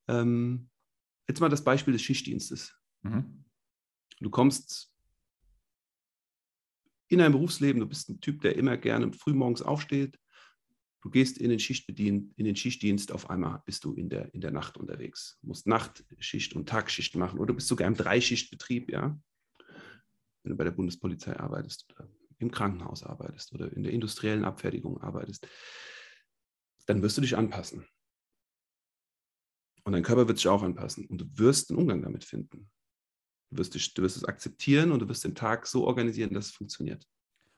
[0.08, 0.68] Ähm,
[1.28, 2.74] jetzt mal das Beispiel des Schichtdienstes.
[3.02, 3.44] Mhm.
[4.20, 4.92] Du kommst
[7.08, 10.18] in dein Berufsleben, du bist ein Typ, der immer gerne frühmorgens aufsteht.
[11.02, 14.42] Du gehst in den, Schichtbedien in den Schichtdienst, auf einmal bist du in der, in
[14.42, 15.38] der Nacht unterwegs.
[15.40, 19.18] Du musst Nachtschicht und Tagschicht machen oder du bist sogar im Dreischichtbetrieb, ja.
[20.42, 25.00] Wenn du bei der Bundespolizei arbeitest oder im Krankenhaus arbeitest oder in der industriellen Abfertigung
[25.00, 25.46] arbeitest,
[26.86, 27.86] dann wirst du dich anpassen.
[29.84, 32.70] Und dein Körper wird sich auch anpassen und du wirst einen Umgang damit finden.
[33.50, 36.46] Du wirst, dich, du wirst es akzeptieren und du wirst den Tag so organisieren, dass
[36.46, 37.04] es funktioniert.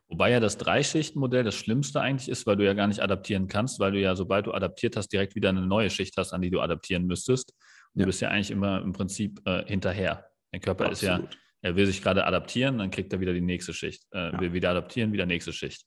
[0.09, 3.81] Wobei ja das Dreischichtenmodell das Schlimmste eigentlich ist, weil du ja gar nicht adaptieren kannst,
[3.81, 6.51] weil du ja, sobald du adaptiert hast, direkt wieder eine neue Schicht hast, an die
[6.51, 7.55] du adaptieren müsstest.
[7.95, 8.05] Und ja.
[8.05, 10.27] Du bist ja eigentlich immer im Prinzip äh, hinterher.
[10.51, 11.25] Dein Körper Absolut.
[11.25, 14.05] ist ja, er will sich gerade adaptieren, dann kriegt er wieder die nächste Schicht.
[14.13, 14.41] Äh, ja.
[14.41, 15.87] Will wieder adaptieren, wieder nächste Schicht.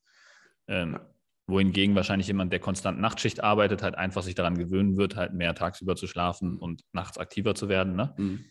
[0.68, 1.10] Ähm, ja.
[1.48, 5.54] Wohingegen wahrscheinlich jemand, der konstant Nachtschicht arbeitet, halt einfach sich daran gewöhnen wird, halt mehr
[5.54, 7.96] tagsüber zu schlafen und nachts aktiver zu werden.
[7.96, 8.16] Ne?
[8.18, 8.46] Mhm.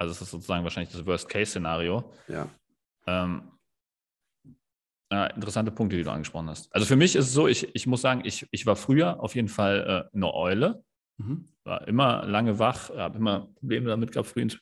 [0.00, 2.10] Also es ist sozusagen wahrscheinlich das Worst-Case-Szenario.
[2.26, 2.48] Ja.
[3.06, 3.42] Ähm,
[5.12, 6.74] ja, interessante Punkte, die du angesprochen hast.
[6.74, 9.34] Also für mich ist es so, ich, ich muss sagen, ich, ich war früher auf
[9.34, 10.82] jeden Fall äh, eine Eule.
[11.18, 11.44] Mhm.
[11.64, 14.58] War immer lange wach, habe immer Probleme damit gehabt, früh ins,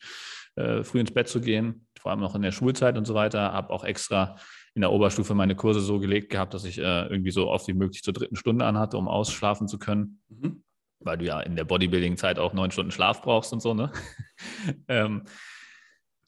[0.57, 3.53] äh, früh ins Bett zu gehen, vor allem noch in der Schulzeit und so weiter.
[3.53, 4.35] Habe auch extra
[4.74, 7.74] in der Oberstufe meine Kurse so gelegt gehabt, dass ich äh, irgendwie so oft wie
[7.74, 10.20] möglich zur dritten Stunde anhatte, um ausschlafen zu können.
[10.29, 10.64] Mhm
[11.00, 13.92] weil du ja in der Bodybuilding-Zeit auch neun Stunden Schlaf brauchst und so, ne?
[14.88, 15.24] ähm,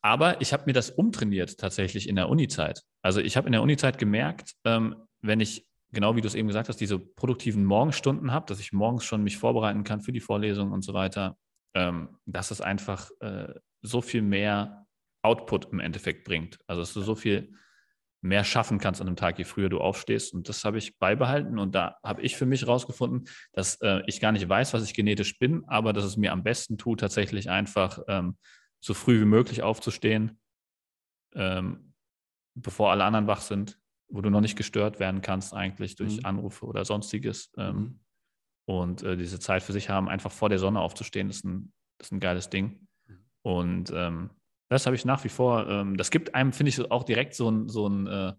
[0.02, 2.82] aber ich habe mir das umtrainiert tatsächlich in der Uni-Zeit.
[3.02, 6.48] Also ich habe in der Uni-Zeit gemerkt, ähm, wenn ich, genau wie du es eben
[6.48, 10.20] gesagt hast, diese produktiven Morgenstunden habe, dass ich morgens schon mich vorbereiten kann für die
[10.20, 11.36] Vorlesung und so weiter,
[11.74, 13.52] ähm, dass es einfach äh,
[13.82, 14.86] so viel mehr
[15.22, 16.58] Output im Endeffekt bringt.
[16.66, 17.54] Also dass du so viel
[18.22, 20.34] mehr schaffen kannst an einem Tag, je früher du aufstehst.
[20.34, 21.58] Und das habe ich beibehalten.
[21.58, 24.94] Und da habe ich für mich herausgefunden, dass äh, ich gar nicht weiß, was ich
[24.94, 28.36] genetisch bin, aber dass es mir am besten tut, tatsächlich einfach ähm,
[28.80, 30.38] so früh wie möglich aufzustehen,
[31.34, 31.94] ähm,
[32.54, 33.78] bevor alle anderen wach sind,
[34.08, 36.26] wo du noch nicht gestört werden kannst, eigentlich durch mhm.
[36.26, 37.52] Anrufe oder sonstiges.
[37.56, 38.00] Ähm, mhm.
[38.66, 42.12] Und äh, diese Zeit für sich haben, einfach vor der Sonne aufzustehen, ist ein, ist
[42.12, 42.86] ein geiles Ding.
[43.06, 43.24] Mhm.
[43.42, 44.30] Und ähm,
[44.70, 45.68] das habe ich nach wie vor.
[45.68, 48.32] Ähm, das gibt einem, finde ich, auch direkt so ein, so ein, äh,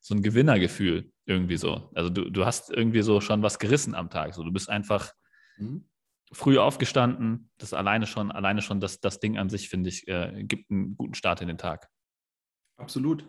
[0.00, 1.90] so ein Gewinnergefühl irgendwie so.
[1.94, 4.34] Also du, du hast irgendwie so schon was gerissen am Tag.
[4.34, 5.12] So, du bist einfach
[5.56, 5.88] mhm.
[6.30, 7.50] früh aufgestanden.
[7.56, 10.94] Das alleine schon, alleine schon das, das Ding an sich, finde ich, äh, gibt einen
[10.94, 11.88] guten Start in den Tag.
[12.76, 13.26] Absolut.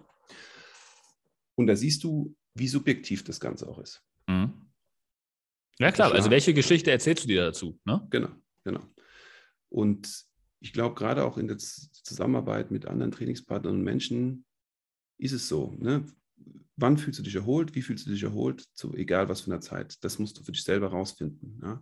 [1.56, 4.04] Und da siehst du, wie subjektiv das Ganze auch ist.
[4.28, 4.69] Mhm.
[5.80, 6.12] Ja, klar.
[6.13, 7.80] Also welche Geschichte erzählst du dir dazu?
[7.86, 8.06] Ne?
[8.10, 8.30] Genau,
[8.65, 8.82] genau.
[9.69, 10.29] Und
[10.60, 14.45] ich glaube, gerade auch in der Zusammenarbeit mit anderen Trainingspartnern und Menschen
[15.17, 15.76] ist es so.
[15.80, 16.06] Ne?
[16.76, 17.76] Wann fühlst du dich erholt?
[17.76, 18.65] Wie fühlst du dich erholt?
[18.74, 20.04] Zu, egal was für einer Zeit.
[20.04, 21.60] Das musst du für dich selber rausfinden.
[21.62, 21.82] Ja?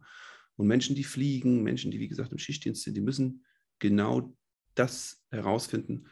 [0.55, 3.45] Und Menschen, die fliegen, Menschen, die wie gesagt im Schichtdienst sind, die müssen
[3.79, 4.35] genau
[4.75, 6.07] das herausfinden.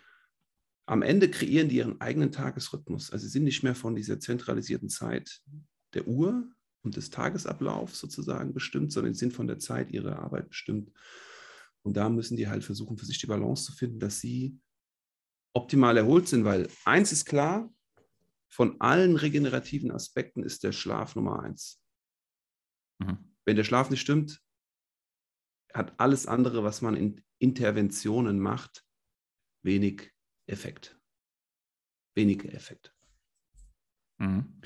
[0.88, 3.12] Am Ende kreieren die ihren eigenen Tagesrhythmus.
[3.12, 5.42] Also sie sind nicht mehr von dieser zentralisierten Zeit
[5.94, 6.48] der Uhr
[6.84, 10.92] und des Tagesablaufs sozusagen bestimmt, sondern sie sind von der Zeit ihrer Arbeit bestimmt.
[11.86, 14.60] Und da müssen die halt versuchen, für sich die Balance zu finden, dass sie
[15.54, 17.72] optimal erholt sind, weil eins ist klar,
[18.50, 21.80] von allen regenerativen Aspekten ist der Schlaf Nummer eins.
[23.00, 23.36] Mhm.
[23.46, 24.42] Wenn der Schlaf nicht stimmt,
[25.74, 28.84] hat alles andere, was man in Interventionen macht,
[29.62, 30.12] wenig
[30.48, 31.00] Effekt.
[32.16, 32.96] Weniger Effekt.
[34.18, 34.60] Mhm.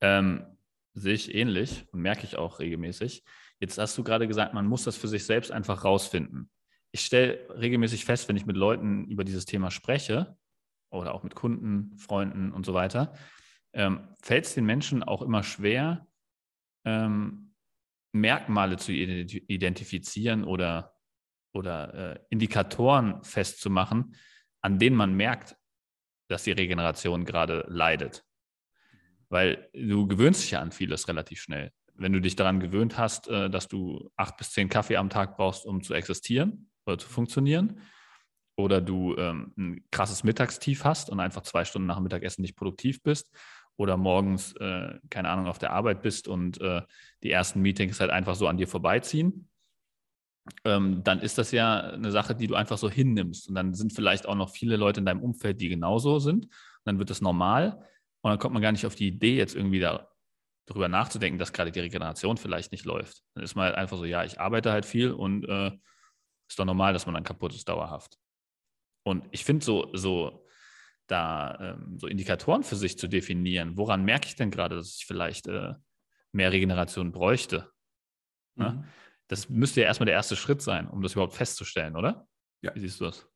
[0.00, 0.58] Ähm,
[0.94, 3.24] sehe ich ähnlich und merke ich auch regelmäßig.
[3.60, 6.50] Jetzt hast du gerade gesagt, man muss das für sich selbst einfach rausfinden.
[6.94, 10.38] Ich stelle regelmäßig fest, wenn ich mit Leuten über dieses Thema spreche
[10.90, 13.12] oder auch mit Kunden, Freunden und so weiter,
[13.72, 16.06] ähm, fällt es den Menschen auch immer schwer,
[16.84, 17.52] ähm,
[18.12, 20.94] Merkmale zu identifizieren oder,
[21.52, 24.14] oder äh, Indikatoren festzumachen,
[24.60, 25.56] an denen man merkt,
[26.28, 28.24] dass die Regeneration gerade leidet.
[29.30, 31.72] Weil du gewöhnst dich ja an vieles relativ schnell.
[31.94, 35.36] Wenn du dich daran gewöhnt hast, äh, dass du acht bis zehn Kaffee am Tag
[35.36, 37.80] brauchst, um zu existieren oder zu funktionieren,
[38.56, 42.56] oder du ähm, ein krasses Mittagstief hast und einfach zwei Stunden nach dem Mittagessen nicht
[42.56, 43.30] produktiv bist,
[43.76, 46.82] oder morgens, äh, keine Ahnung, auf der Arbeit bist und äh,
[47.22, 49.48] die ersten Meetings halt einfach so an dir vorbeiziehen,
[50.64, 53.48] ähm, dann ist das ja eine Sache, die du einfach so hinnimmst.
[53.48, 56.44] Und dann sind vielleicht auch noch viele Leute in deinem Umfeld, die genauso sind.
[56.44, 56.52] Und
[56.84, 57.86] dann wird das normal.
[58.20, 60.08] Und dann kommt man gar nicht auf die Idee, jetzt irgendwie da,
[60.66, 63.22] darüber nachzudenken, dass gerade die Regeneration vielleicht nicht läuft.
[63.34, 65.72] Dann ist man halt einfach so, ja, ich arbeite halt viel und äh,
[66.54, 68.16] ist doch normal, dass man dann kaputt ist dauerhaft.
[69.02, 70.46] Und ich finde so, so
[71.08, 75.04] da ähm, so Indikatoren für sich zu definieren, woran merke ich denn gerade, dass ich
[75.04, 75.74] vielleicht äh,
[76.32, 77.70] mehr Regeneration bräuchte?
[78.54, 78.70] Ne?
[78.70, 78.84] Mhm.
[79.26, 82.26] Das müsste ja erstmal der erste Schritt sein, um das überhaupt festzustellen, oder?
[82.62, 82.74] Ja.
[82.74, 83.26] Wie siehst du das?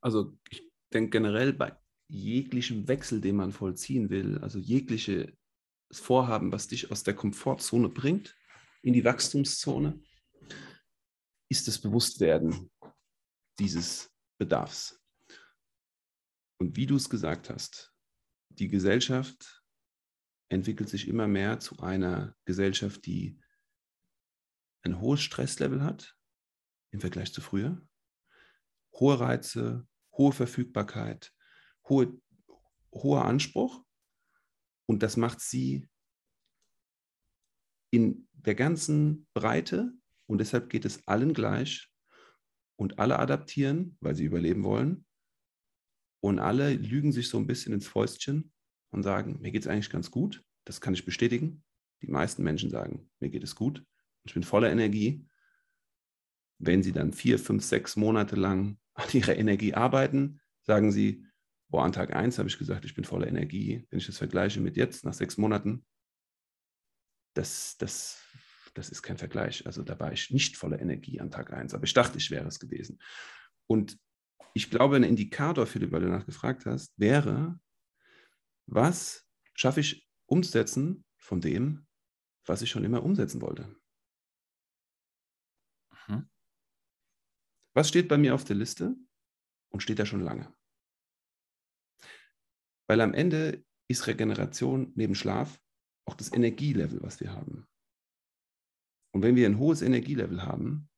[0.00, 1.76] Also ich denke generell bei
[2.08, 5.32] jeglichem Wechsel, den man vollziehen will, also jegliches
[5.92, 8.34] Vorhaben, was dich aus der Komfortzone bringt,
[8.82, 10.00] in die Wachstumszone,
[11.52, 12.70] ist das Bewusstwerden
[13.58, 14.98] dieses Bedarfs.
[16.58, 17.94] Und wie du es gesagt hast,
[18.48, 19.62] die Gesellschaft
[20.48, 23.38] entwickelt sich immer mehr zu einer Gesellschaft, die
[24.82, 26.16] ein hohes Stresslevel hat
[26.90, 27.86] im Vergleich zu früher,
[28.94, 29.86] hohe Reize,
[30.16, 31.34] hohe Verfügbarkeit,
[31.86, 32.18] hohe,
[32.92, 33.84] hoher Anspruch
[34.86, 35.86] und das macht sie
[37.90, 39.92] in der ganzen Breite
[40.26, 41.88] und deshalb geht es allen gleich
[42.76, 45.04] und alle adaptieren, weil sie überleben wollen
[46.20, 48.52] und alle lügen sich so ein bisschen ins Fäustchen
[48.90, 51.64] und sagen, mir geht es eigentlich ganz gut, das kann ich bestätigen.
[52.02, 53.84] Die meisten Menschen sagen, mir geht es gut,
[54.24, 55.26] ich bin voller Energie.
[56.58, 61.26] Wenn sie dann vier, fünf, sechs Monate lang an ihrer Energie arbeiten, sagen sie,
[61.72, 63.86] Boah, an Tag 1 habe ich gesagt, ich bin voller Energie.
[63.88, 65.86] Wenn ich das vergleiche mit jetzt, nach sechs Monaten,
[67.34, 68.22] das, das,
[68.74, 69.66] das ist kein Vergleich.
[69.66, 72.46] Also da war ich nicht voller Energie an Tag 1, aber ich dachte, ich wäre
[72.46, 73.00] es gewesen.
[73.66, 73.98] Und
[74.54, 77.58] ich glaube, ein Indikator, Philipp, weil du danach gefragt hast, wäre,
[78.66, 81.86] was schaffe ich umsetzen von dem,
[82.44, 83.74] was ich schon immer umsetzen wollte?
[86.08, 86.28] Mhm.
[87.74, 88.94] Was steht bei mir auf der Liste
[89.70, 90.52] und steht da schon lange?
[92.88, 95.58] Weil am Ende ist Regeneration neben Schlaf
[96.04, 97.68] auch das Energielevel, was wir haben.
[99.12, 100.88] Und wenn wir ein hohes Energielevel haben,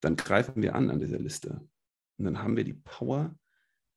[0.00, 1.68] dann greifen wir an an dieser Liste.
[2.16, 3.36] Und dann haben wir die Power,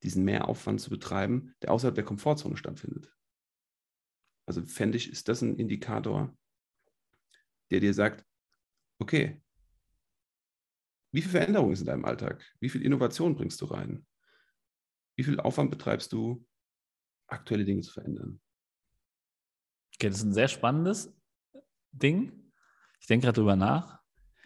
[0.04, 3.16] diesen Mehraufwand zu betreiben, der außerhalb der Komfortzone stattfindet.
[4.48, 6.36] Also fände ich, ist das ein Indikator,
[7.70, 8.26] der dir sagt,
[9.00, 9.42] okay,
[11.12, 12.44] wie viel Veränderung ist in deinem Alltag?
[12.60, 14.06] Wie viel Innovation bringst du rein?
[15.16, 16.46] Wie viel Aufwand betreibst du,
[17.32, 18.42] aktuelle Dinge zu verändern.
[19.96, 21.14] Okay, das ist ein sehr spannendes
[21.92, 22.51] Ding.
[23.02, 24.00] Ich denke gerade drüber nach.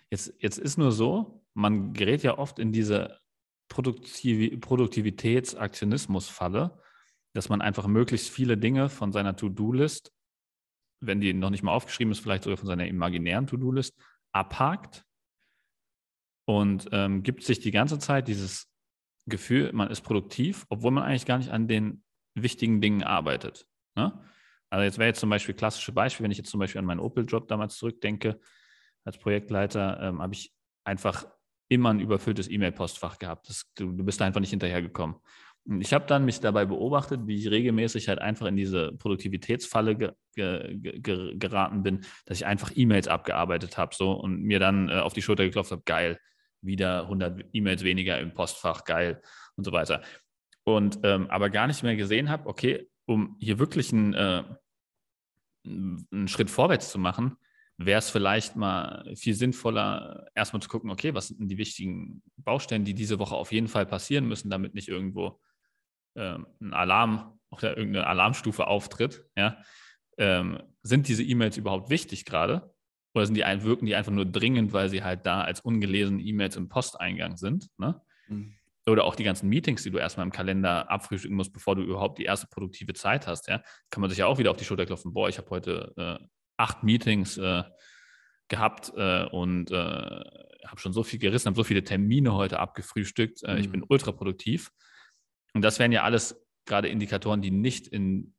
[0.10, 3.20] Jetzt, jetzt ist nur so, man gerät ja oft in diese
[3.68, 6.80] Produktiv Produktivitäts-Aktionismus-Falle,
[7.34, 10.13] dass man einfach möglichst viele Dinge von seiner To-Do-List,
[11.02, 13.98] wenn die noch nicht mal aufgeschrieben ist, vielleicht sogar von seiner imaginären To-Do-List,
[14.32, 15.04] abhakt
[16.46, 18.72] und ähm, gibt sich die ganze Zeit dieses
[19.26, 22.04] Gefühl, man ist produktiv, obwohl man eigentlich gar nicht an den
[22.36, 23.68] wichtigen Dingen arbeitet.
[23.96, 24.24] Ne?
[24.69, 26.99] Also jetzt wäre jetzt zum Beispiel klassische Beispiel, wenn ich jetzt zum Beispiel an meinen
[26.99, 28.39] Opel-Job damals zurückdenke,
[29.04, 31.25] als Projektleiter ähm, habe ich einfach
[31.69, 33.49] immer ein überfülltes E-Mail-Postfach gehabt.
[33.49, 35.17] Das, du, du, bist einfach nicht hinterhergekommen.
[35.67, 39.95] Und ich habe dann mich dabei beobachtet, wie ich regelmäßig halt einfach in diese Produktivitätsfalle
[39.95, 44.89] ge, ge, ge, geraten bin, dass ich einfach E-Mails abgearbeitet habe so und mir dann
[44.89, 46.19] äh, auf die Schulter geklopft habe, geil,
[46.62, 49.21] wieder 100 E-Mails weniger im Postfach, geil
[49.56, 50.01] und so weiter
[50.65, 54.44] und ähm, aber gar nicht mehr gesehen habe, okay, um hier wirklich einen, äh,
[55.65, 57.38] einen Schritt vorwärts zu machen,
[57.78, 62.86] wäre es vielleicht mal viel sinnvoller, erstmal zu gucken, okay, was sind die wichtigen Baustellen,
[62.86, 65.41] die diese Woche auf jeden Fall passieren müssen, damit nicht irgendwo
[66.15, 69.58] äh, ein Alarm auf der irgendeine Alarmstufe auftritt, ja,
[70.18, 72.74] ähm, sind diese E-Mails überhaupt wichtig gerade?
[73.13, 76.58] Oder sind die, wirken die einfach nur dringend, weil sie halt da als ungelesene E-Mails
[76.58, 77.70] im Posteingang sind?
[77.78, 78.02] Ne?
[78.28, 78.56] Mhm.
[78.88, 82.19] Oder auch die ganzen Meetings, die du erstmal im Kalender abfrühstücken musst, bevor du überhaupt
[82.19, 83.48] die erste produktive Zeit hast.
[83.48, 83.63] Ja?
[83.89, 85.13] Kann man sich ja auch wieder auf die Schulter klopfen.
[85.13, 86.26] Boah, ich habe heute äh,
[86.58, 87.63] acht Meetings äh,
[88.48, 93.41] gehabt äh, und äh, habe schon so viel gerissen, habe so viele Termine heute abgefrühstückt.
[93.41, 93.58] Mhm.
[93.58, 94.71] Ich bin ultra produktiv.
[95.54, 98.36] Und das wären ja alles gerade Indikatoren, die nicht in,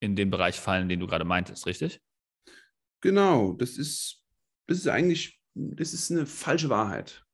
[0.00, 2.00] in den Bereich fallen, den du gerade meintest, richtig?
[3.00, 4.24] Genau, das ist,
[4.66, 7.24] das ist eigentlich, das ist eine falsche Wahrheit.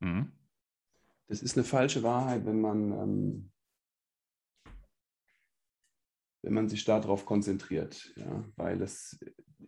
[0.00, 0.32] Mhm.
[1.28, 3.52] Das ist eine falsche Wahrheit, wenn man, ähm,
[6.42, 9.18] wenn man sich darauf konzentriert, ja, weil es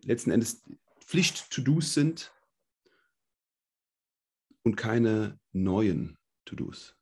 [0.03, 0.63] letzten Endes
[0.99, 2.33] Pflicht-To-Dos sind
[4.63, 6.97] und keine neuen To-Dos.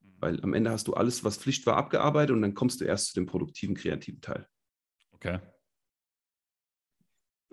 [0.00, 3.08] Weil am Ende hast du alles, was Pflicht war, abgearbeitet und dann kommst du erst
[3.08, 4.48] zu dem produktiven, kreativen Teil.
[5.12, 5.40] Okay.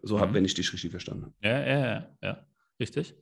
[0.01, 0.21] So mhm.
[0.21, 1.35] habe, wenn ich dich richtig verstanden habe.
[1.41, 2.47] Ja, ja, ja, ja.
[2.79, 3.15] richtig.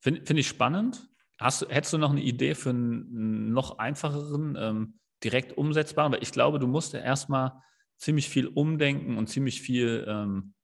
[0.00, 1.08] Finde find ich spannend.
[1.38, 6.12] Hast, hättest du noch eine Idee für einen noch einfacheren, ähm, direkt umsetzbaren?
[6.12, 7.62] Weil ich glaube, du musst ja erstmal
[7.96, 10.54] ziemlich viel umdenken und ziemlich viel ähm,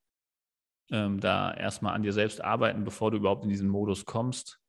[0.90, 4.60] ähm, da erstmal an dir selbst arbeiten, bevor du überhaupt in diesen Modus kommst.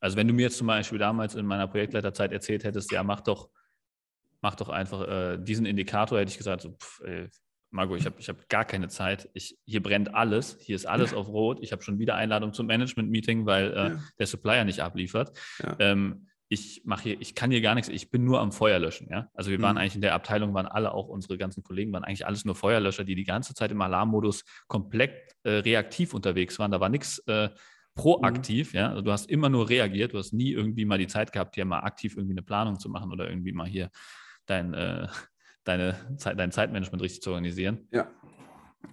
[0.00, 3.20] Also wenn du mir jetzt zum Beispiel damals in meiner Projektleiterzeit erzählt hättest, ja, mach
[3.20, 3.50] doch,
[4.40, 7.28] mach doch einfach äh, diesen Indikator, hätte ich gesagt, so, pff, ey,
[7.74, 9.28] Marco, ich habe ich hab gar keine Zeit.
[9.34, 10.58] Ich, hier brennt alles.
[10.60, 11.58] Hier ist alles auf Rot.
[11.60, 13.98] Ich habe schon wieder Einladung zum Management-Meeting, weil äh, ja.
[14.18, 15.36] der Supplier nicht abliefert.
[15.60, 15.76] Ja.
[15.80, 19.08] Ähm, ich mache hier, ich kann hier gar nichts, ich bin nur am Feuer löschen,
[19.10, 19.28] ja.
[19.34, 19.80] Also wir waren mhm.
[19.80, 23.02] eigentlich in der Abteilung, waren alle, auch unsere ganzen Kollegen, waren eigentlich alles nur Feuerlöscher,
[23.02, 26.70] die die ganze Zeit im Alarmmodus komplett äh, reaktiv unterwegs waren.
[26.70, 27.48] Da war nichts äh,
[27.96, 28.78] proaktiv, mhm.
[28.78, 28.88] ja.
[28.90, 31.64] Also du hast immer nur reagiert, du hast nie irgendwie mal die Zeit gehabt, hier
[31.64, 33.90] mal aktiv irgendwie eine Planung zu machen oder irgendwie mal hier
[34.46, 35.08] dein, äh,
[35.64, 37.88] deine Zeit, dein Zeitmanagement richtig zu organisieren.
[37.90, 38.10] Ja.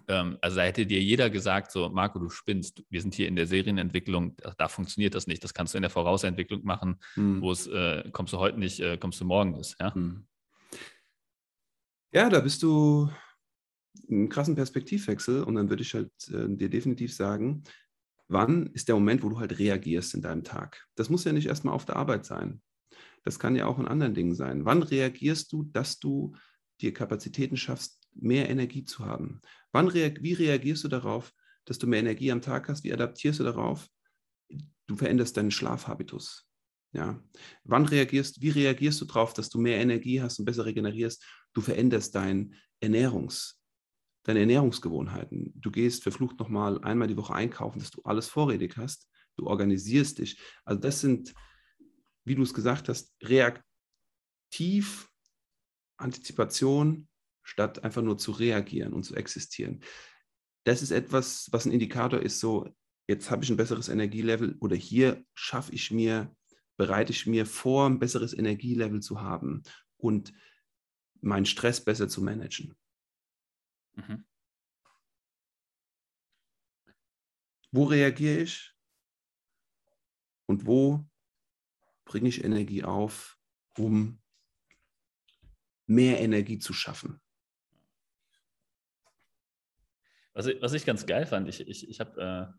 [0.07, 3.36] Ähm, also da hätte dir jeder gesagt, so Marco, du spinnst, wir sind hier in
[3.36, 5.43] der Serienentwicklung, da, da funktioniert das nicht.
[5.43, 7.41] Das kannst du in der Vorausentwicklung machen, hm.
[7.41, 9.77] wo es äh, kommst du heute nicht, äh, kommst du morgen ist.
[9.79, 9.93] Ja?
[9.93, 10.25] Hm.
[12.13, 13.10] ja, da bist du
[14.10, 17.63] einen krassen Perspektivwechsel und dann würde ich halt äh, dir definitiv sagen,
[18.27, 20.88] wann ist der Moment, wo du halt reagierst in deinem Tag?
[20.95, 22.62] Das muss ja nicht erstmal auf der Arbeit sein.
[23.23, 24.65] Das kann ja auch in anderen Dingen sein.
[24.65, 26.34] Wann reagierst du, dass du
[26.81, 29.41] dir Kapazitäten schaffst, mehr Energie zu haben?
[29.71, 31.33] Wann reag wie reagierst du darauf,
[31.65, 32.83] dass du mehr Energie am Tag hast?
[32.83, 33.87] Wie adaptierst du darauf?
[34.87, 36.47] Du veränderst deinen Schlafhabitus.
[36.93, 37.23] Ja.
[37.63, 41.23] Wann reagierst, wie reagierst du darauf, dass du mehr Energie hast und besser regenerierst?
[41.53, 43.61] Du veränderst dein Ernährungs,
[44.23, 45.53] deine Ernährungsgewohnheiten.
[45.55, 49.07] Du gehst verflucht nochmal einmal die Woche einkaufen, dass du alles vorrätig hast.
[49.37, 50.41] Du organisierst dich.
[50.65, 51.33] Also das sind,
[52.25, 55.11] wie du es gesagt hast, reaktiv
[56.01, 57.07] Antizipation
[57.43, 59.83] statt einfach nur zu reagieren und zu existieren.
[60.63, 62.73] Das ist etwas, was ein Indikator ist, so,
[63.07, 66.35] jetzt habe ich ein besseres Energielevel oder hier schaffe ich mir,
[66.77, 69.63] bereite ich mir vor, ein besseres Energielevel zu haben
[69.97, 70.33] und
[71.21, 72.75] meinen Stress besser zu managen.
[73.93, 74.25] Mhm.
[77.71, 78.75] Wo reagiere ich
[80.45, 81.05] und wo
[82.05, 83.39] bringe ich Energie auf,
[83.77, 84.20] um
[85.91, 87.19] mehr Energie zu schaffen.
[90.34, 92.56] Was ich, was ich ganz geil fand, ich, ich, ich habe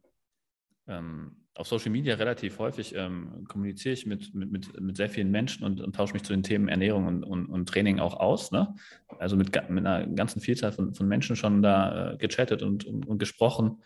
[0.86, 5.08] äh, ähm, auf Social Media relativ häufig ähm, kommuniziere ich mit, mit, mit, mit sehr
[5.08, 8.14] vielen Menschen und, und tausche mich zu den Themen Ernährung und, und, und Training auch
[8.14, 8.52] aus.
[8.52, 8.74] Ne?
[9.18, 13.06] Also mit, mit einer ganzen Vielzahl von, von Menschen schon da äh, gechattet und, und,
[13.06, 13.82] und gesprochen.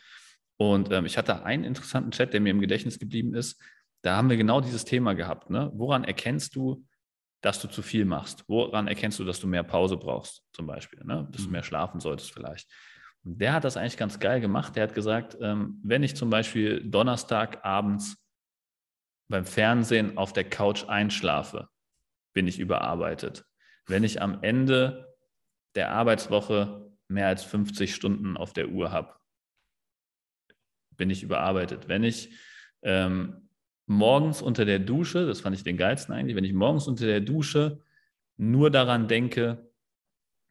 [0.57, 3.61] Und ähm, ich hatte einen interessanten Chat, der mir im Gedächtnis geblieben ist.
[4.03, 5.51] Da haben wir genau dieses Thema gehabt.
[5.51, 5.71] Ne?
[5.75, 6.85] Woran erkennst du,
[7.47, 8.43] dass du zu viel machst?
[8.49, 10.99] Woran erkennst du, dass du mehr Pause brauchst, zum Beispiel?
[11.05, 11.29] Ne?
[11.31, 11.53] Dass du mhm.
[11.53, 12.69] mehr schlafen solltest vielleicht.
[13.23, 14.75] Und der hat das eigentlich ganz geil gemacht.
[14.75, 18.17] Der hat gesagt, ähm, wenn ich zum Beispiel Donnerstag abends
[19.29, 21.69] beim Fernsehen auf der Couch einschlafe,
[22.35, 23.45] bin ich überarbeitet.
[23.87, 25.15] Wenn ich am Ende
[25.77, 29.15] der Arbeitswoche mehr als 50 Stunden auf der Uhr habe,
[30.97, 31.87] bin ich überarbeitet.
[31.87, 32.37] Wenn ich
[32.83, 33.46] ähm,
[33.87, 37.21] morgens unter der Dusche, das fand ich den geilsten eigentlich, wenn ich morgens unter der
[37.21, 37.81] Dusche
[38.37, 39.71] nur daran denke,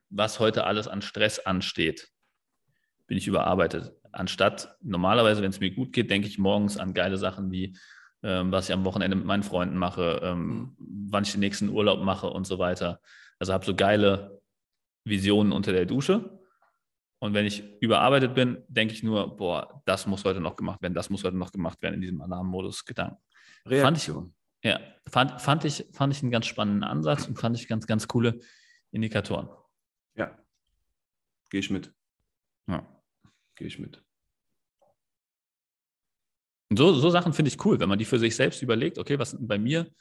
[0.10, 2.10] was heute alles an Stress ansteht,
[3.08, 3.94] bin ich überarbeitet.
[4.12, 7.78] Anstatt normalerweise, wenn es mir gut geht, denke ich morgens an geile Sachen wie,
[8.24, 11.08] ähm, was ich am Wochenende mit meinen Freunden mache, ähm, mhm.
[11.12, 13.02] wann ich den nächsten Urlaub mache und so weiter.
[13.40, 14.42] Also habe so geile
[15.04, 16.40] Visionen unter der Dusche.
[17.26, 20.94] Und wenn ich überarbeitet bin, denke ich nur, boah, das muss heute noch gemacht werden,
[20.94, 23.18] das muss heute noch gemacht werden in diesem Alarmmodus Gedanken.
[23.66, 24.36] Reaktion.
[24.64, 28.08] Ja, fand, fand, ich, fand ich einen ganz spannenden Ansatz und fand ich ganz, ganz
[28.08, 28.40] coole
[28.92, 29.50] Indikatoren.
[30.16, 30.38] Ja,
[31.50, 31.92] gehe ich mit.
[32.68, 32.86] Ja.
[33.56, 34.04] Gehe ich mit.
[36.70, 39.18] Und so, so Sachen finde ich cool, wenn man die für sich selbst überlegt, okay,
[39.18, 39.92] was sind bei mir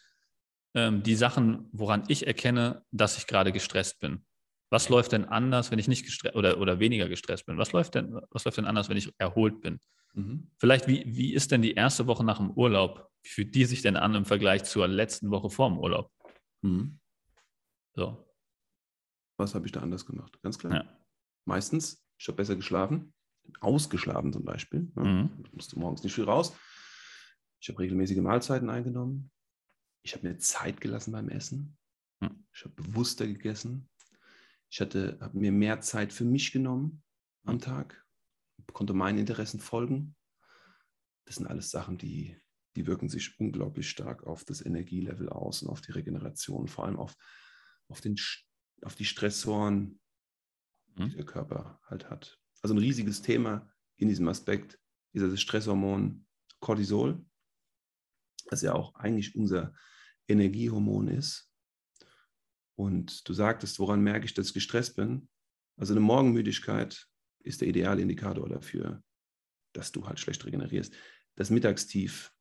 [0.74, 4.26] ähm, die Sachen, woran ich erkenne, dass ich gerade gestresst bin.
[4.70, 7.58] Was läuft denn anders, wenn ich nicht gestresst oder, oder weniger gestresst bin?
[7.58, 9.78] Was läuft denn, was läuft denn anders, wenn ich erholt bin?
[10.14, 10.50] Mhm.
[10.58, 13.10] Vielleicht, wie, wie ist denn die erste Woche nach dem Urlaub?
[13.22, 16.10] Wie fühlt die sich denn an im Vergleich zur letzten Woche vor dem Urlaub?
[16.62, 16.98] Mhm.
[17.94, 18.26] So.
[19.36, 20.40] Was habe ich da anders gemacht?
[20.42, 20.74] Ganz klar.
[20.74, 20.98] Ja.
[21.44, 23.12] Meistens, ich habe besser geschlafen,
[23.60, 24.90] ausgeschlafen zum Beispiel.
[24.94, 25.04] Ne?
[25.04, 25.44] Mhm.
[25.44, 26.56] Ich musste morgens nicht viel raus.
[27.60, 29.30] Ich habe regelmäßige Mahlzeiten eingenommen.
[30.02, 31.76] Ich habe mir Zeit gelassen beim Essen.
[32.20, 32.44] Mhm.
[32.52, 33.88] Ich habe bewusster gegessen.
[34.74, 37.04] Ich hatte, habe mir mehr Zeit für mich genommen
[37.44, 38.04] am Tag,
[38.72, 40.16] konnte meinen Interessen folgen.
[41.26, 42.42] Das sind alles Sachen, die,
[42.74, 46.96] die wirken sich unglaublich stark auf das Energielevel aus und auf die Regeneration, vor allem
[46.96, 47.14] auf,
[47.86, 48.16] auf, den,
[48.82, 50.00] auf die Stressoren,
[50.98, 51.10] die mhm.
[51.10, 52.40] der Körper halt hat.
[52.60, 54.80] Also ein riesiges Thema in diesem Aspekt
[55.12, 56.26] ist das Stresshormon
[56.58, 57.24] Cortisol,
[58.46, 59.72] das ja auch eigentlich unser
[60.26, 61.53] Energiehormon ist.
[62.76, 65.28] Und du sagtest, woran merke ich, dass ich gestresst bin?
[65.76, 67.06] Also eine Morgenmüdigkeit
[67.40, 69.02] ist der ideale Indikator dafür,
[69.72, 70.92] dass du halt schlecht regenerierst.
[71.36, 72.32] Das Mittagstief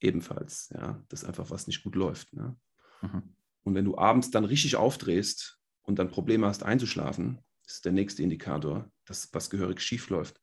[0.00, 2.32] ebenfalls, ja, dass einfach was nicht gut läuft.
[2.32, 2.56] Ne?
[3.02, 3.34] Mhm.
[3.62, 8.22] Und wenn du abends dann richtig aufdrehst und dann Probleme hast einzuschlafen, ist der nächste
[8.22, 10.40] Indikator, dass was gehörig schief läuft.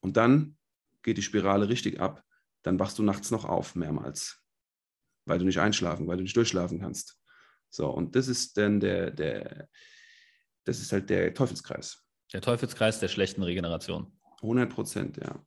[0.00, 0.56] Und dann
[1.02, 2.24] geht die Spirale richtig ab,
[2.62, 4.42] dann wachst du nachts noch auf mehrmals,
[5.24, 7.20] weil du nicht einschlafen, weil du nicht durchschlafen kannst.
[7.70, 9.68] So, und das ist dann der, der,
[10.64, 12.02] das ist halt der Teufelskreis.
[12.32, 14.12] Der Teufelskreis der schlechten Regeneration.
[14.42, 15.44] 100 Prozent, ja.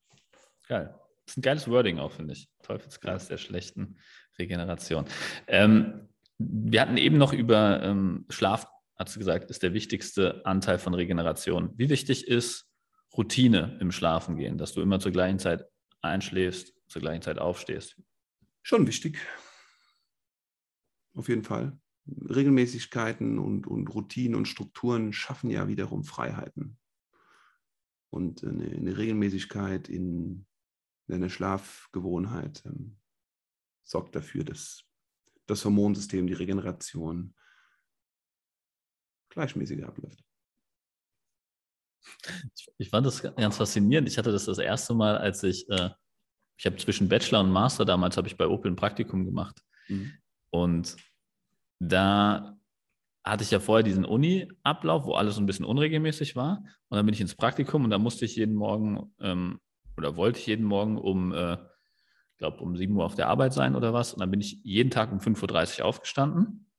[0.67, 0.95] Geil.
[1.25, 2.49] Das ist ein geiles Wording auch, finde ich.
[2.63, 3.97] Teufelskreis der schlechten
[4.37, 5.05] Regeneration.
[5.47, 8.65] Ähm, wir hatten eben noch über ähm, Schlaf,
[8.95, 11.73] hat sie gesagt, ist der wichtigste Anteil von Regeneration.
[11.77, 12.69] Wie wichtig ist
[13.15, 15.65] Routine im Schlafen gehen, dass du immer zur gleichen Zeit
[16.01, 18.01] einschläfst, zur gleichen Zeit aufstehst?
[18.61, 19.19] Schon wichtig.
[21.13, 21.77] Auf jeden Fall.
[22.29, 26.77] Regelmäßigkeiten und, und Routinen und Strukturen schaffen ja wiederum Freiheiten.
[28.09, 30.45] Und eine, eine Regelmäßigkeit in,
[31.07, 32.97] in einer Schlafgewohnheit ähm,
[33.83, 34.83] sorgt dafür, dass
[35.45, 37.33] das Hormonsystem, die Regeneration
[39.29, 40.23] gleichmäßiger abläuft.
[42.77, 44.07] Ich fand das ganz faszinierend.
[44.07, 45.89] Ich hatte das das erste Mal, als ich, äh,
[46.57, 49.61] ich habe zwischen Bachelor und Master damals, habe ich bei Opel ein Praktikum gemacht.
[49.87, 50.13] Mhm.
[50.51, 50.95] Und
[51.79, 52.57] da
[53.23, 56.63] hatte ich ja vorher diesen Uni-Ablauf, wo alles ein bisschen unregelmäßig war.
[56.89, 59.59] Und dann bin ich ins Praktikum und da musste ich jeden Morgen ähm,
[59.97, 61.57] oder wollte ich jeden Morgen um, äh,
[62.37, 64.13] glaube um 7 Uhr auf der Arbeit sein oder was.
[64.13, 66.71] Und dann bin ich jeden Tag um 5.30 Uhr aufgestanden.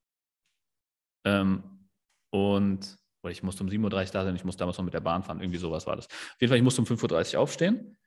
[1.25, 1.63] Ähm,
[2.31, 5.01] und oder ich musste um 7.30 Uhr da sein, ich musste damals noch mit der
[5.01, 6.07] Bahn fahren, irgendwie sowas war das.
[6.07, 7.97] Auf jeden Fall, ich musste um 5.30 Uhr aufstehen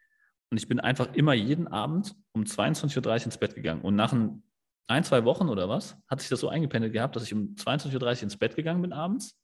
[0.50, 3.82] und ich bin einfach immer jeden Abend um 22.30 Uhr ins Bett gegangen.
[3.82, 4.43] Und nach ein
[4.86, 8.02] ein, zwei Wochen oder was, hat sich das so eingependelt gehabt, dass ich um 22.30
[8.02, 9.38] Uhr ins Bett gegangen bin abends.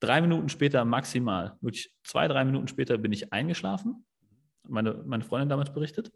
[0.00, 4.06] Drei Minuten später maximal, wirklich zwei, drei Minuten später bin ich eingeschlafen.
[4.62, 6.12] Meine, meine Freundin damals berichtet.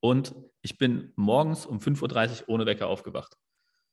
[0.00, 3.36] Und ich bin morgens um 5.30 Uhr ohne Wecker aufgewacht.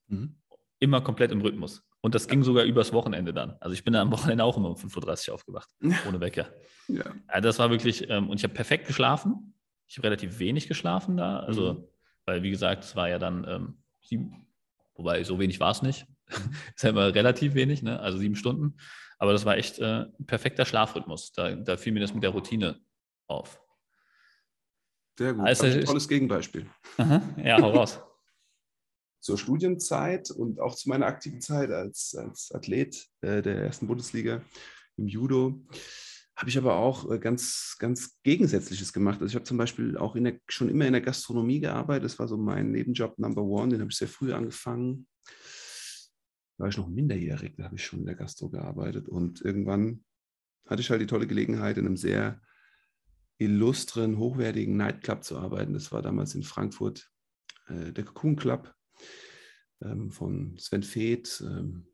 [0.08, 0.36] Mhm.
[0.80, 1.84] Immer komplett im Rhythmus.
[2.02, 3.56] Und das ging sogar übers Wochenende dann.
[3.60, 5.70] Also ich bin am Wochenende auch immer um 5.30 Uhr aufgewacht,
[6.08, 6.54] ohne Wecker.
[6.88, 7.06] Ja.
[7.28, 9.54] Also das war wirklich, ähm, und ich habe perfekt geschlafen.
[9.88, 11.40] Ich habe relativ wenig geschlafen da.
[11.40, 11.88] Also mhm.
[12.32, 14.48] Weil, wie gesagt, es war ja dann ähm, sieben,
[14.96, 16.08] wobei so wenig war es nicht.
[16.76, 18.00] Ist ja immer relativ wenig, ne?
[18.00, 18.78] also sieben Stunden.
[19.18, 21.34] Aber das war echt äh, ein perfekter Schlafrhythmus.
[21.34, 22.80] Da, da fiel mir das mit der Routine
[23.28, 23.62] auf.
[25.18, 25.46] Sehr gut.
[25.46, 26.68] Also, ein tolles Gegenbeispiel.
[26.96, 28.00] Aha, ja, hau raus.
[29.20, 34.42] Zur Studienzeit und auch zu meiner aktiven Zeit als, als Athlet äh, der ersten Bundesliga
[34.96, 35.66] im Judo
[36.42, 39.22] habe ich aber auch äh, ganz, ganz Gegensätzliches gemacht.
[39.22, 42.06] Also ich habe zum Beispiel auch der, schon immer in der Gastronomie gearbeitet.
[42.06, 43.70] Das war so mein Nebenjob Number One.
[43.70, 45.06] Den habe ich sehr früh angefangen.
[46.58, 49.08] Da war ich noch minderjährig, da habe ich schon in der Gastro gearbeitet.
[49.08, 50.04] Und irgendwann
[50.68, 52.42] hatte ich halt die tolle Gelegenheit, in einem sehr
[53.38, 55.74] illustren, hochwertigen Nightclub zu arbeiten.
[55.74, 57.08] Das war damals in Frankfurt
[57.68, 58.74] äh, der Cocoon Club
[59.84, 61.86] ähm, von Sven Feeth, ähm,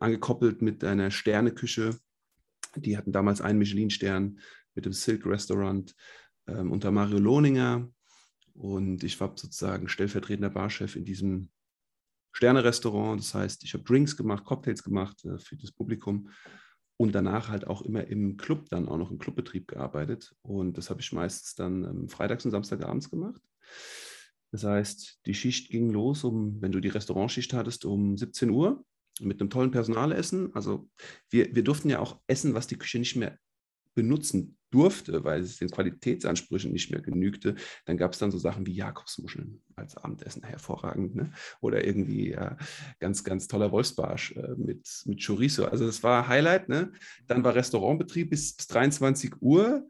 [0.00, 1.96] angekoppelt mit einer Sterneküche
[2.76, 4.38] die hatten damals einen Michelin-Stern
[4.74, 5.94] mit dem Silk Restaurant
[6.46, 7.88] ähm, unter Mario Lohninger.
[8.54, 11.50] Und ich war sozusagen stellvertretender Barchef in diesem
[12.32, 13.20] Sterne-Restaurant.
[13.20, 16.30] Das heißt, ich habe Drinks gemacht, Cocktails gemacht äh, für das Publikum
[16.96, 20.34] und danach halt auch immer im Club dann auch noch im Clubbetrieb gearbeitet.
[20.42, 23.40] Und das habe ich meistens dann ähm, freitags und samstagabends gemacht.
[24.50, 28.84] Das heißt, die Schicht ging los, um, wenn du die Restaurantschicht hattest, um 17 Uhr
[29.22, 30.54] mit einem tollen Personalessen.
[30.54, 30.88] Also
[31.30, 33.38] wir, wir durften ja auch essen, was die Küche nicht mehr
[33.94, 37.54] benutzen durfte, weil es den Qualitätsansprüchen nicht mehr genügte,
[37.84, 41.32] dann gab es dann so Sachen wie Jakobsmuscheln als Abendessen, hervorragend, ne?
[41.60, 42.56] oder irgendwie ja,
[42.98, 45.66] ganz, ganz toller Wolfsbarsch äh, mit, mit Chorizo.
[45.66, 46.68] Also das war Highlight.
[46.68, 46.92] Ne?
[47.26, 49.86] Dann war Restaurantbetrieb bis, bis 23 Uhr,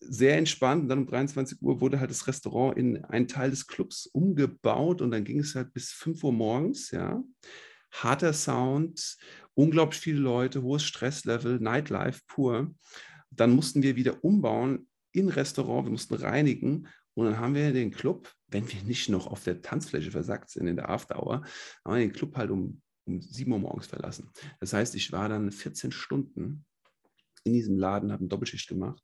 [0.00, 0.82] sehr entspannt.
[0.82, 5.00] Und dann um 23 Uhr wurde halt das Restaurant in einen Teil des Clubs umgebaut
[5.00, 7.22] und dann ging es halt bis 5 Uhr morgens, ja
[7.90, 9.16] harter Sound,
[9.54, 12.74] unglaublich viele Leute, hohes Stresslevel, Nightlife pur.
[13.30, 17.90] Dann mussten wir wieder umbauen in Restaurant, wir mussten reinigen und dann haben wir den
[17.90, 21.42] Club, wenn wir nicht noch auf der Tanzfläche versackt sind in der Afterhour,
[21.84, 24.30] haben wir den Club halt um, um 7 Uhr morgens verlassen.
[24.60, 26.64] Das heißt, ich war dann 14 Stunden
[27.44, 29.02] in diesem Laden, habe eine Doppelschicht gemacht.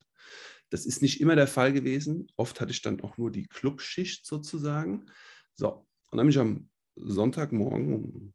[0.70, 2.26] Das ist nicht immer der Fall gewesen.
[2.36, 5.06] Oft hatte ich dann auch nur die Clubschicht sozusagen.
[5.54, 8.34] So, und dann bin ich am Sonntagmorgen um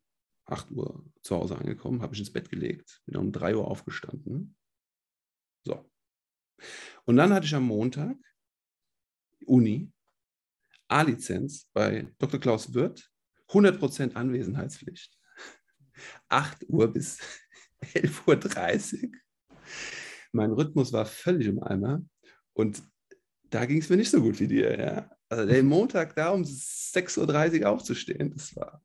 [0.51, 4.55] 8 Uhr zu Hause angekommen, habe ich ins Bett gelegt, bin um 3 Uhr aufgestanden.
[5.63, 5.89] So.
[7.05, 8.17] Und dann hatte ich am Montag
[9.45, 9.91] Uni,
[10.87, 12.39] A-Lizenz bei Dr.
[12.39, 13.09] Klaus Wirth,
[13.49, 15.17] 100% Anwesenheitspflicht.
[16.29, 17.19] 8 Uhr bis
[17.81, 19.11] 11.30 Uhr.
[20.31, 22.03] Mein Rhythmus war völlig im Eimer
[22.53, 22.83] und
[23.49, 24.79] da ging es mir nicht so gut wie dir.
[24.79, 25.11] Ja?
[25.29, 28.81] Also den Montag da um 6.30 Uhr aufzustehen, das war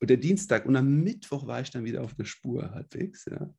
[0.00, 3.26] und der Dienstag und am Mittwoch war ich dann wieder auf der Spur halbwegs.
[3.26, 3.54] Ja.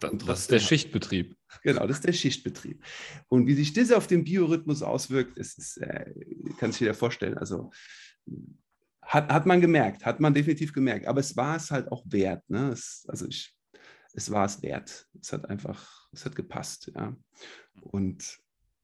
[0.00, 1.36] Das, das ist der Schichtbetrieb.
[1.62, 2.84] Genau, das ist der Schichtbetrieb.
[3.28, 6.12] Und wie sich das auf den Biorhythmus auswirkt, ist, äh,
[6.58, 7.38] kann sich jeder vorstellen.
[7.38, 7.70] Also
[9.02, 11.06] hat, hat man gemerkt, hat man definitiv gemerkt.
[11.06, 12.48] Aber es war es halt auch wert.
[12.48, 12.70] Ne?
[12.70, 13.56] Es, also ich,
[14.12, 15.08] es war es wert.
[15.20, 16.92] Es hat einfach, es hat gepasst.
[16.94, 17.16] Ja.
[17.80, 18.38] Und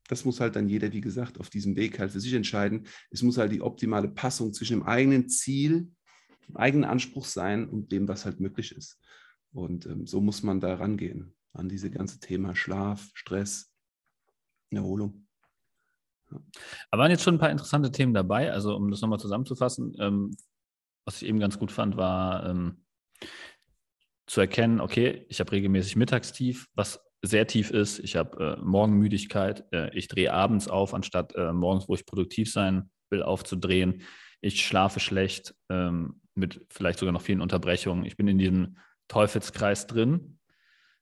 [0.08, 2.86] das muss halt dann jeder, wie gesagt, auf diesem Weg halt für sich entscheiden.
[3.10, 5.90] Es muss halt die optimale Passung zwischen dem eigenen Ziel
[6.54, 9.00] eigenen Anspruch sein und dem, was halt möglich ist.
[9.52, 13.72] Und ähm, so muss man da rangehen, an diese ganze Thema Schlaf, Stress,
[14.70, 15.26] Erholung.
[16.90, 18.50] Aber waren jetzt schon ein paar interessante Themen dabei.
[18.50, 20.36] Also, um das nochmal zusammenzufassen, ähm,
[21.04, 22.84] was ich eben ganz gut fand, war ähm,
[24.26, 27.98] zu erkennen, okay, ich habe regelmäßig Mittagstief, was sehr tief ist.
[28.00, 29.64] Ich habe äh, Morgenmüdigkeit.
[29.72, 34.02] Äh, ich drehe abends auf, anstatt äh, morgens, wo ich produktiv sein will, aufzudrehen.
[34.40, 35.54] Ich schlafe schlecht.
[35.70, 38.04] Ähm, mit vielleicht sogar noch vielen Unterbrechungen.
[38.04, 38.78] Ich bin in diesem
[39.08, 40.38] Teufelskreis drin.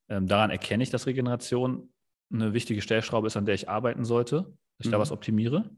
[0.09, 1.93] Ähm, daran erkenne ich, dass Regeneration
[2.33, 4.43] eine wichtige Stellschraube ist, an der ich arbeiten sollte,
[4.79, 4.93] dass ich mhm.
[4.93, 5.71] da was optimiere.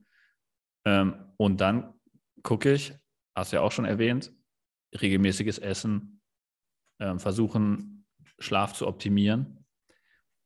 [0.84, 1.94] Ähm, und dann
[2.42, 2.94] gucke ich,
[3.34, 4.32] hast du ja auch schon erwähnt,
[5.00, 6.20] regelmäßiges Essen,
[7.00, 8.06] ähm, versuchen,
[8.38, 9.64] Schlaf zu optimieren.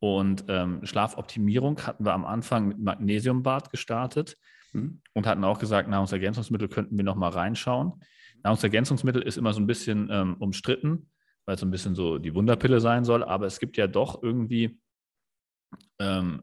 [0.01, 4.39] Und ähm, Schlafoptimierung hatten wir am Anfang mit Magnesiumbad gestartet
[4.73, 5.03] mhm.
[5.13, 8.01] und hatten auch gesagt, Nahrungsergänzungsmittel könnten wir noch mal reinschauen.
[8.43, 11.11] Nahrungsergänzungsmittel ist immer so ein bisschen ähm, umstritten,
[11.45, 14.23] weil es so ein bisschen so die Wunderpille sein soll, aber es gibt ja doch
[14.23, 14.79] irgendwie
[15.99, 16.43] ähm,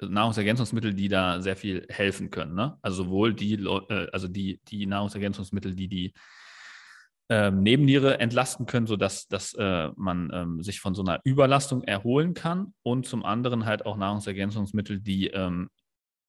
[0.00, 2.54] Nahrungsergänzungsmittel, die da sehr viel helfen können.
[2.54, 2.78] Ne?
[2.82, 6.14] Also sowohl die, äh, also die, die Nahrungsergänzungsmittel, die die
[7.30, 12.32] ähm, Nebenniere entlasten können, sodass dass, äh, man ähm, sich von so einer Überlastung erholen
[12.32, 15.68] kann und zum anderen halt auch Nahrungsergänzungsmittel, die ähm,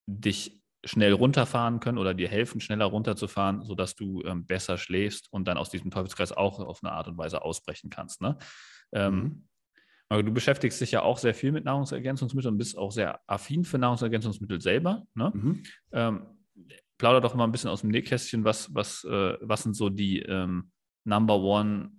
[0.08, 5.48] dich schnell runterfahren können oder dir helfen, schneller runterzufahren, sodass du ähm, besser schläfst und
[5.48, 8.22] dann aus diesem Teufelskreis auch auf eine Art und Weise ausbrechen kannst.
[8.22, 8.38] Ne?
[8.94, 9.46] Ähm,
[10.10, 10.26] mhm.
[10.26, 13.78] du beschäftigst dich ja auch sehr viel mit Nahrungsergänzungsmitteln und bist auch sehr affin für
[13.78, 15.04] Nahrungsergänzungsmittel selber.
[15.16, 15.32] Ne?
[15.34, 15.64] Mhm.
[15.92, 16.26] Ähm,
[16.98, 20.20] plauder doch mal ein bisschen aus dem Nähkästchen, was, was, äh, was sind so die
[20.20, 20.72] ähm,
[21.04, 21.92] Number One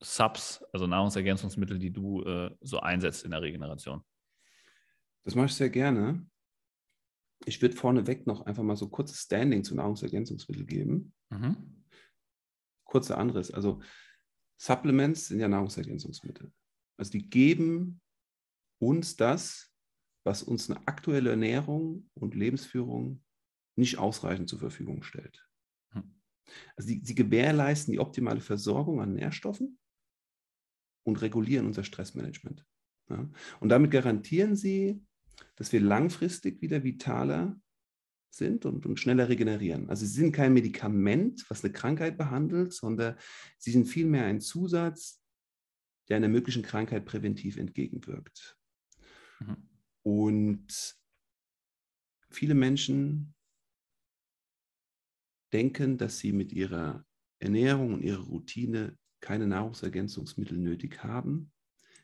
[0.00, 4.02] Subs, also Nahrungsergänzungsmittel, die du äh, so einsetzt in der Regeneration?
[5.24, 6.26] Das mache ich sehr gerne.
[7.46, 11.14] Ich würde vorneweg noch einfach mal so kurzes Standing zu Nahrungsergänzungsmitteln geben.
[11.30, 11.84] Mhm.
[12.84, 13.50] Kurzer anderes.
[13.50, 13.80] Also
[14.60, 16.52] Supplements sind ja Nahrungsergänzungsmittel.
[16.96, 18.00] Also die geben
[18.78, 19.72] uns das,
[20.24, 23.24] was uns eine aktuelle Ernährung und Lebensführung
[23.76, 25.44] nicht ausreichend zur Verfügung stellt.
[25.92, 26.14] Mhm.
[26.76, 29.78] Also die, sie gewährleisten die optimale Versorgung an Nährstoffen
[31.04, 32.64] und regulieren unser Stressmanagement.
[33.10, 33.28] Ja?
[33.60, 35.04] Und damit garantieren sie
[35.56, 37.60] dass wir langfristig wieder vitaler
[38.30, 39.90] sind und, und, schneller regenerieren.
[39.90, 43.16] Also sie sind kein Medikament, was eine Krankheit behandelt, sondern
[43.58, 45.22] sie sind vielmehr ein Zusatz,
[46.08, 48.58] der einer möglichen Krankheit präventiv entgegenwirkt.
[49.40, 49.68] Mhm.
[50.02, 50.96] Und
[52.30, 53.34] viele Menschen
[55.52, 57.04] denken, dass sie mit ihrer
[57.38, 61.51] Ernährung und ihrer Routine keine Nahrungsergänzungsmittel nötig haben,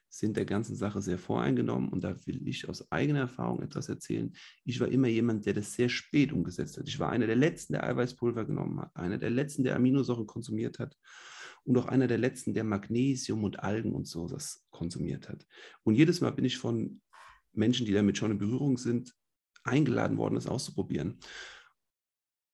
[0.09, 4.35] sind der ganzen Sache sehr voreingenommen und da will ich aus eigener Erfahrung etwas erzählen.
[4.65, 6.89] Ich war immer jemand, der das sehr spät umgesetzt hat.
[6.89, 10.79] Ich war einer der Letzten, der Eiweißpulver genommen hat, einer der Letzten, der Aminosäuren konsumiert
[10.79, 10.97] hat
[11.65, 15.47] und auch einer der Letzten, der Magnesium und Algen und so das konsumiert hat.
[15.83, 17.01] Und jedes Mal bin ich von
[17.53, 19.15] Menschen, die damit schon in Berührung sind,
[19.65, 21.19] eingeladen worden, das auszuprobieren.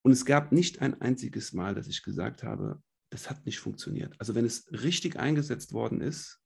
[0.02, 4.14] Und es gab nicht ein einziges Mal, dass ich gesagt habe, das hat nicht funktioniert.
[4.18, 6.43] Also wenn es richtig eingesetzt worden ist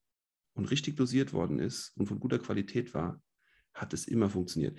[0.59, 3.23] und richtig dosiert worden ist und von guter Qualität war,
[3.73, 4.79] hat es immer funktioniert.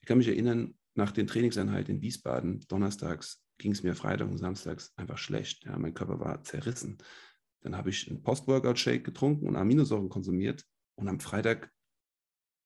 [0.00, 4.38] Ich kann mich erinnern, nach den Trainingseinheiten in Wiesbaden, donnerstags ging es mir Freitag und
[4.38, 5.64] samstags einfach schlecht.
[5.64, 6.98] Ja, mein Körper war zerrissen.
[7.60, 10.64] Dann habe ich einen Post-Workout-Shake getrunken und Aminosäuren konsumiert.
[10.94, 11.70] Und am Freitag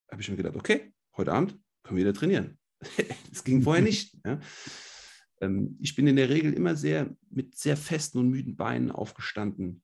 [0.09, 2.59] habe ich mir gedacht, okay, heute Abend können wir wieder trainieren.
[3.29, 4.15] das ging vorher nicht.
[4.25, 4.39] Ja.
[5.41, 9.81] Ähm, ich bin in der Regel immer sehr mit sehr festen und müden Beinen aufgestanden.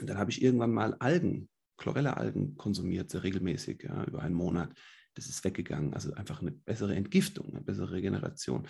[0.00, 4.72] Und dann habe ich irgendwann mal Algen, Chlorella-Algen konsumiert, sehr regelmäßig, ja, über einen Monat.
[5.14, 5.94] Das ist weggegangen.
[5.94, 8.66] Also einfach eine bessere Entgiftung, eine bessere Regeneration.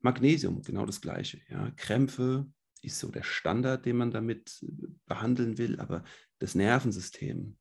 [0.00, 1.40] Magnesium, genau das Gleiche.
[1.48, 1.70] Ja.
[1.76, 2.46] Krämpfe
[2.82, 4.64] ist so der Standard, den man damit
[5.06, 6.04] behandeln will, aber
[6.38, 7.56] das Nervensystem,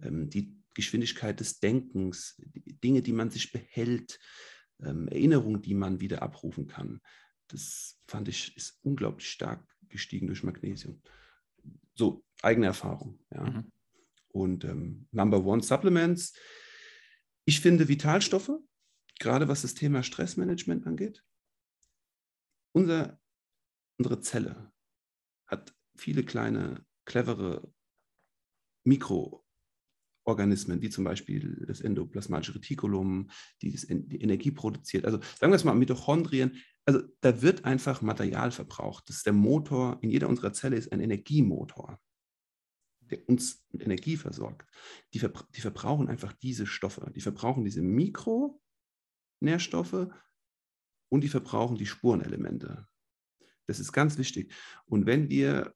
[0.00, 4.18] ähm, die Geschwindigkeit des Denkens, die Dinge, die man sich behält,
[4.80, 7.00] ähm, Erinnerungen, die man wieder abrufen kann,
[7.48, 11.00] das fand ich ist unglaublich stark gestiegen durch Magnesium.
[11.94, 13.20] So, eigene Erfahrung.
[13.30, 13.44] Ja.
[13.44, 13.72] Mhm.
[14.34, 16.34] Und ähm, Number One Supplements.
[17.44, 18.50] Ich finde Vitalstoffe,
[19.20, 21.24] gerade was das Thema Stressmanagement angeht,
[22.72, 23.20] unser,
[23.96, 24.72] unsere Zelle
[25.46, 27.72] hat viele kleine, clevere
[28.84, 33.30] Mikroorganismen, wie zum Beispiel das endoplasmatische Retikulum,
[33.62, 35.04] die, das, die Energie produziert.
[35.04, 36.60] Also sagen wir es mal, Mitochondrien.
[36.86, 39.08] Also da wird einfach Material verbraucht.
[39.08, 39.98] Das ist der Motor.
[40.02, 42.00] In jeder unserer Zelle ist ein Energiemotor,
[43.10, 44.66] der uns mit Energie versorgt.
[45.12, 47.12] Die, verbra die verbrauchen einfach diese Stoffe.
[47.14, 50.08] Die verbrauchen diese Mikronährstoffe
[51.08, 52.88] und die verbrauchen die Spurenelemente.
[53.66, 54.52] Das ist ganz wichtig.
[54.86, 55.74] Und wenn wir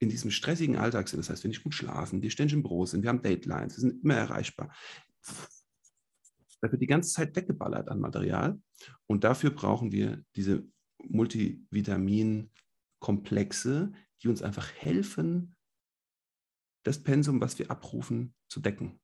[0.00, 2.86] in diesem stressigen Alltag sind, das heißt, wenn ich gut schlafen, wir ständig im Büro
[2.86, 4.74] sind, wir haben Datelines, wir sind immer erreichbar,
[6.60, 8.60] da wird die ganze Zeit weggeballert an Material.
[9.06, 10.66] Und dafür brauchen wir diese
[11.04, 13.92] Multivitaminkomplexe,
[14.22, 15.56] die uns einfach helfen,
[16.88, 19.00] das Pensum, was wir abrufen, zu decken.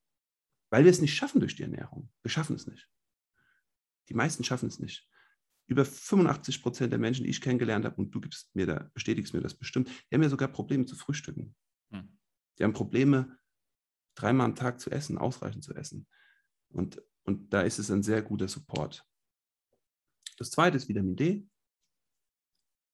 [0.71, 2.11] Weil wir es nicht schaffen durch die Ernährung.
[2.23, 2.89] Wir schaffen es nicht.
[4.09, 5.09] Die meisten schaffen es nicht.
[5.67, 9.35] Über 85 Prozent der Menschen, die ich kennengelernt habe, und du gibst mir da, bestätigst
[9.35, 11.55] mir das bestimmt, die haben ja sogar Probleme zu frühstücken.
[11.91, 12.19] Hm.
[12.59, 13.39] Die haben Probleme,
[14.15, 16.07] dreimal am Tag zu essen, ausreichend zu essen.
[16.69, 19.07] Und, und da ist es ein sehr guter Support.
[20.39, 21.49] Das zweite ist Vitamin D,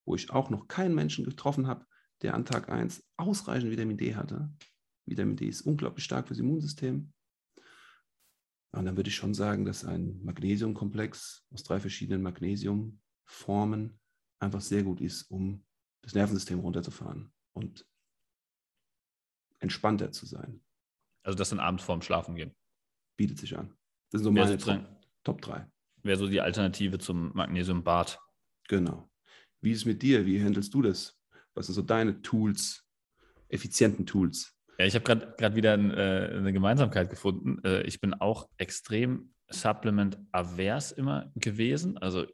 [0.04, 1.86] wo ich auch noch keinen Menschen getroffen habe,
[2.22, 4.52] der an Tag 1 ausreichend Vitamin D hatte.
[5.06, 7.12] Vitamin D ist unglaublich stark fürs Immunsystem.
[8.72, 13.98] Und dann würde ich schon sagen, dass ein Magnesiumkomplex aus drei verschiedenen Magnesiumformen
[14.38, 15.64] einfach sehr gut ist, um
[16.02, 17.86] das Nervensystem runterzufahren und
[19.58, 20.62] entspannter zu sein.
[21.22, 22.54] Also das dann abends vorm Schlafen gehen.
[23.16, 23.76] Bietet sich an.
[24.10, 24.80] Das sind so meine Top,
[25.24, 25.70] Top 3.
[26.02, 28.18] Wäre so die Alternative zum Magnesiumbad.
[28.68, 29.10] Genau.
[29.60, 30.24] Wie ist es mit dir?
[30.24, 31.20] Wie handelst du das?
[31.54, 32.88] Was sind so deine Tools,
[33.48, 34.56] effizienten Tools?
[34.80, 37.62] Ja, ich habe gerade wieder ein, äh, eine Gemeinsamkeit gefunden.
[37.66, 41.98] Äh, ich bin auch extrem Supplement-avers immer gewesen.
[41.98, 42.24] Also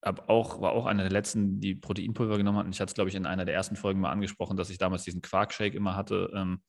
[0.00, 2.70] auch, war auch einer der letzten, die Proteinpulver genommen hatten.
[2.70, 5.02] Ich hatte es, glaube ich, in einer der ersten Folgen mal angesprochen, dass ich damals
[5.02, 6.62] diesen Quark-Shake immer hatte, ähm,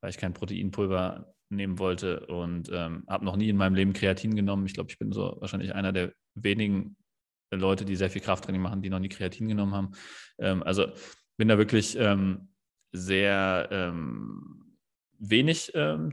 [0.00, 4.34] weil ich kein Proteinpulver nehmen wollte und ähm, habe noch nie in meinem Leben Kreatin
[4.34, 4.66] genommen.
[4.66, 6.96] Ich glaube, ich bin so wahrscheinlich einer der wenigen
[7.52, 9.92] Leute, die sehr viel Krafttraining machen, die noch nie Kreatin genommen haben.
[10.40, 10.86] Ähm, also
[11.36, 12.48] bin da wirklich ähm,
[12.92, 14.76] sehr ähm,
[15.18, 16.12] wenig ähm,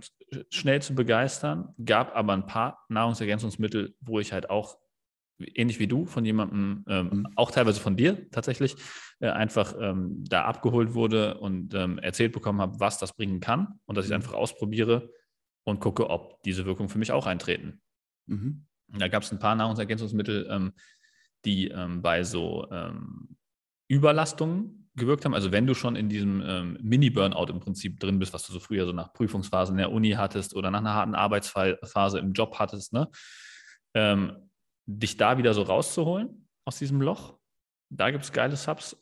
[0.49, 4.77] schnell zu begeistern, gab aber ein paar Nahrungsergänzungsmittel, wo ich halt auch,
[5.39, 7.27] ähnlich wie du, von jemandem, ähm, mhm.
[7.35, 8.75] auch teilweise von dir tatsächlich,
[9.19, 13.79] äh, einfach ähm, da abgeholt wurde und ähm, erzählt bekommen habe, was das bringen kann
[13.85, 14.23] und dass ich es mhm.
[14.23, 15.11] einfach ausprobiere
[15.63, 17.81] und gucke, ob diese Wirkungen für mich auch eintreten.
[18.25, 18.65] Mhm.
[18.97, 20.73] Da gab es ein paar Nahrungsergänzungsmittel, ähm,
[21.45, 21.71] die
[22.01, 22.67] bei so
[23.87, 25.33] Überlastungen gewirkt haben?
[25.33, 28.59] Also wenn du schon in diesem ähm, Mini-Burnout im Prinzip drin bist, was du so
[28.59, 32.57] früher so nach Prüfungsphasen in der Uni hattest oder nach einer harten Arbeitsphase im Job
[32.59, 33.09] hattest, ne?
[33.93, 34.49] Ähm,
[34.85, 37.37] dich da wieder so rauszuholen aus diesem Loch.
[37.89, 38.97] Da gibt es geile Subs,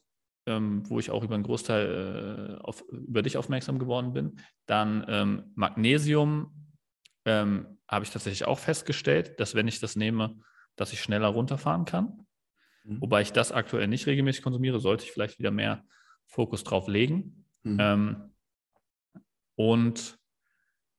[0.48, 4.40] ähm, wo ich auch über einen Großteil äh, auf, über dich aufmerksam geworden bin.
[4.68, 6.72] Dann ähm, Magnesium
[7.26, 10.40] ähm, habe ich tatsächlich auch festgestellt, dass wenn ich das nehme,
[10.76, 12.25] dass ich schneller runterfahren kann.
[12.86, 13.02] Mhm.
[13.02, 15.84] Wobei ich das aktuell nicht regelmäßig konsumiere, sollte ich vielleicht wieder mehr
[16.28, 17.46] Fokus drauf legen.
[17.64, 17.78] Mhm.
[17.80, 18.16] Ähm,
[19.56, 20.18] und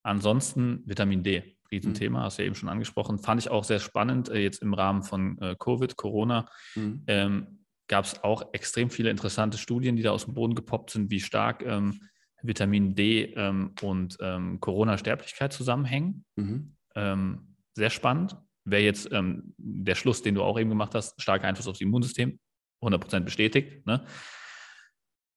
[0.03, 2.23] ansonsten Vitamin D, Riesenthema, mhm.
[2.25, 3.19] hast du ja eben schon angesprochen.
[3.19, 6.49] Fand ich auch sehr spannend, äh, jetzt im Rahmen von äh, Covid, Corona.
[6.75, 7.05] Mhm.
[7.07, 7.59] Ähm,
[7.89, 11.21] Gab es auch extrem viele interessante Studien, die da aus dem Boden gepoppt sind, wie
[11.21, 12.01] stark ähm,
[12.43, 16.25] Vitamin D ähm, und ähm, Corona-Sterblichkeit zusammenhängen.
[16.35, 16.75] Mhm.
[16.97, 18.37] Ähm, sehr spannend.
[18.67, 22.39] Wäre jetzt ähm, der Schluss, den du auch eben gemacht hast, starker Einfluss aufs Immunsystem,
[22.83, 23.87] 100% bestätigt.
[23.87, 24.05] Ne?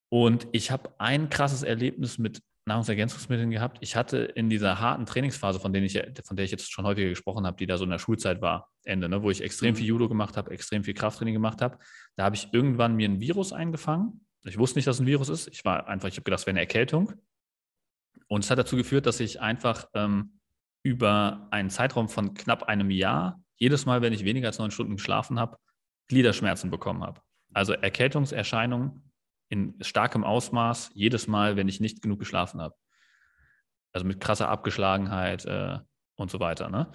[0.10, 3.78] Und ich habe ein krasses Erlebnis mit Nahrungsergänzungsmitteln gehabt.
[3.82, 7.10] Ich hatte in dieser harten Trainingsphase, von, denen ich, von der ich jetzt schon häufiger
[7.10, 9.86] gesprochen habe, die da so in der Schulzeit war, Ende, ne, wo ich extrem viel
[9.86, 9.90] mhm.
[9.90, 11.78] Judo gemacht habe, extrem viel Krafttraining gemacht habe,
[12.16, 14.26] da habe ich irgendwann mir ein Virus eingefangen.
[14.46, 15.48] Ich wusste nicht, dass es ein Virus ist.
[15.50, 17.14] Ich war einfach, ich habe gedacht, es wäre eine Erkältung.
[18.28, 20.39] Und es hat dazu geführt, dass ich einfach ähm,
[20.84, 24.96] über einen Zeitraum von knapp einem Jahr, jedes Mal, wenn ich weniger als neun Stunden
[24.96, 25.58] geschlafen habe,
[26.08, 27.22] Gliederschmerzen bekommen habe.
[27.54, 29.12] Also Erkältungserscheinungen
[29.50, 32.76] in starkem Ausmaß, jedes Mal, wenn ich nicht genug geschlafen habe.
[33.92, 35.80] Also mit krasser Abgeschlagenheit äh,
[36.16, 36.70] und so weiter.
[36.70, 36.92] Ne?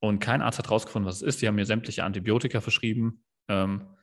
[0.00, 1.42] Und kein Arzt hat rausgefunden, was es ist.
[1.42, 3.96] Die haben mir sämtliche Antibiotika verschrieben, ähm,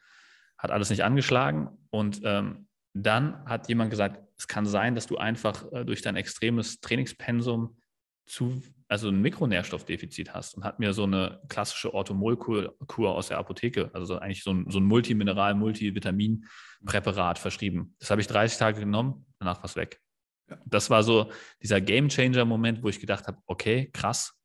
[0.57, 1.69] hat alles nicht angeschlagen.
[1.89, 6.17] Und ähm, dann hat jemand gesagt, es kann sein, dass du einfach äh, durch dein
[6.17, 7.78] extremes Trainingspensum
[8.26, 13.89] zu also ein Mikronährstoffdefizit hast und hat mir so eine klassische Orthomol-Kur aus der Apotheke,
[13.93, 17.95] also so eigentlich so ein, so ein Multimineral, Multivitamin-Präparat verschrieben.
[17.99, 20.01] Das habe ich 30 Tage genommen, danach war es weg.
[20.49, 20.59] Ja.
[20.65, 21.32] Das war so
[21.63, 24.39] dieser Game-Changer-Moment, wo ich gedacht habe, okay, krass,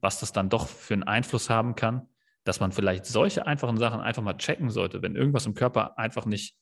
[0.00, 2.08] was das dann doch für einen Einfluss haben kann,
[2.44, 6.26] dass man vielleicht solche einfachen Sachen einfach mal checken sollte, wenn irgendwas im Körper einfach
[6.26, 6.56] nicht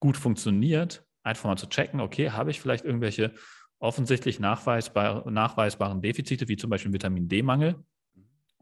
[0.00, 3.34] gut funktioniert, einfach mal zu checken, okay, habe ich vielleicht irgendwelche
[3.78, 7.84] offensichtlich nachweisbar, nachweisbaren Defizite, wie zum Beispiel Vitamin D-Mangel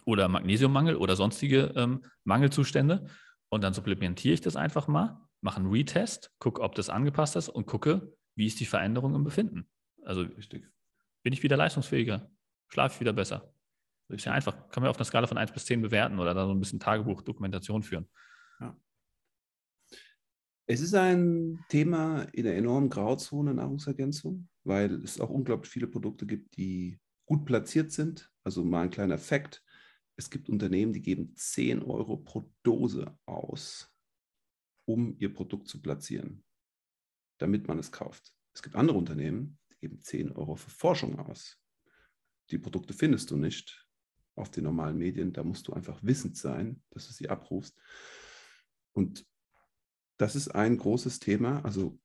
[0.04, 3.06] oder Magnesiummangel oder sonstige ähm, Mangelzustände.
[3.48, 7.48] Und dann supplementiere ich das einfach mal, mache einen Retest, gucke, ob das angepasst ist
[7.48, 9.68] und gucke, wie ist die Veränderung im Befinden.
[10.02, 10.68] Also Richtig.
[11.22, 12.30] bin ich wieder leistungsfähiger,
[12.68, 13.54] schlafe ich wieder besser.
[14.08, 16.34] Das ist ja einfach, kann man auf einer Skala von 1 bis 10 bewerten oder
[16.34, 18.08] da so ein bisschen Tagebuch, Dokumentation führen.
[18.60, 18.76] Ja.
[20.66, 26.26] Es ist ein Thema in der enormen Grauzone Nahrungsergänzung, weil es auch unglaublich viele Produkte
[26.26, 28.30] gibt, die gut platziert sind.
[28.42, 29.62] Also mal ein kleiner Fakt.
[30.16, 33.92] Es gibt Unternehmen, die geben 10 Euro pro Dose aus,
[34.86, 36.44] um ihr Produkt zu platzieren,
[37.38, 38.34] damit man es kauft.
[38.54, 41.58] Es gibt andere Unternehmen, die geben 10 Euro für Forschung aus.
[42.50, 43.88] Die Produkte findest du nicht
[44.36, 45.32] auf den normalen Medien.
[45.32, 47.80] Da musst du einfach wissend sein, dass du sie abrufst.
[48.92, 49.26] Und
[50.18, 51.64] das ist ein großes Thema.
[51.64, 51.98] Also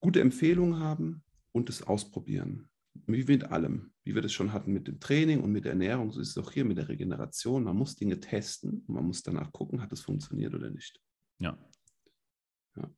[0.00, 2.68] gute Empfehlungen haben und es ausprobieren.
[3.06, 6.10] Wie mit allem, wie wir das schon hatten mit dem Training und mit der Ernährung,
[6.10, 7.64] so ist es auch hier mit der Regeneration.
[7.64, 11.00] Man muss Dinge testen und man muss danach gucken, hat es funktioniert oder nicht.
[11.38, 11.56] Ja.
[12.76, 12.90] ja.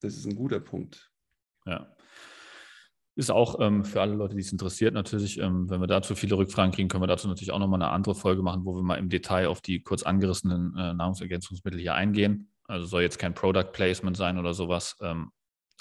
[0.00, 1.12] Das ist ein guter Punkt.
[1.66, 1.94] Ja.
[3.16, 6.36] Ist auch ähm, für alle Leute, die es interessiert, natürlich, ähm, wenn wir dazu viele
[6.38, 8.98] Rückfragen kriegen, können wir dazu natürlich auch nochmal eine andere Folge machen, wo wir mal
[8.98, 12.50] im Detail auf die kurz angerissenen äh, Nahrungsergänzungsmittel hier eingehen.
[12.64, 15.32] Also soll jetzt kein Product Placement sein oder sowas, ähm,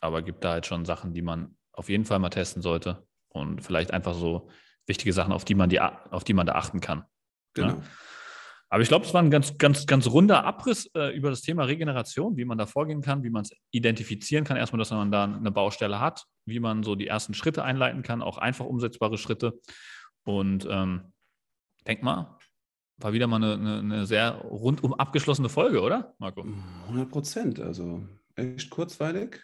[0.02, 3.62] aber gibt da halt schon Sachen, die man auf jeden Fall mal testen sollte und
[3.62, 4.50] vielleicht einfach so
[4.86, 7.06] wichtige Sachen, auf die man, die, auf die man da achten kann.
[7.54, 7.70] Genau.
[7.70, 7.84] Ja?
[8.68, 11.64] Aber ich glaube, es war ein ganz, ganz, ganz runder Abriss äh, über das Thema
[11.64, 14.58] Regeneration, wie man da vorgehen kann, wie man es identifizieren kann.
[14.58, 18.22] Erstmal, dass man da eine Baustelle hat, wie man so die ersten Schritte einleiten kann,
[18.22, 19.60] auch einfach umsetzbare Schritte.
[20.24, 21.14] Und ähm,
[21.88, 22.38] denk mal,
[22.98, 26.46] war wieder mal eine, eine, eine, sehr rundum abgeschlossene Folge, oder, Marco?
[26.88, 27.60] 100 Prozent.
[27.60, 28.04] Also
[28.36, 29.42] echt kurzweilig.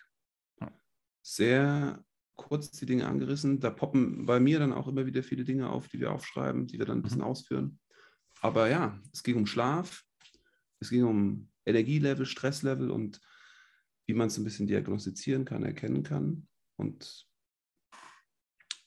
[1.23, 2.03] Sehr
[2.35, 3.59] kurz die Dinge angerissen.
[3.59, 6.79] Da poppen bei mir dann auch immer wieder viele Dinge auf, die wir aufschreiben, die
[6.79, 7.25] wir dann ein bisschen mhm.
[7.25, 7.79] ausführen.
[8.41, 10.03] Aber ja, es ging um Schlaf,
[10.79, 13.21] es ging um Energielevel, Stresslevel und
[14.07, 16.47] wie man es ein bisschen diagnostizieren kann, erkennen kann.
[16.77, 17.25] Und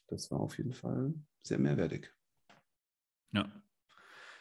[0.08, 2.12] das war auf jeden Fall sehr mehrwertig.
[3.32, 3.50] Ja,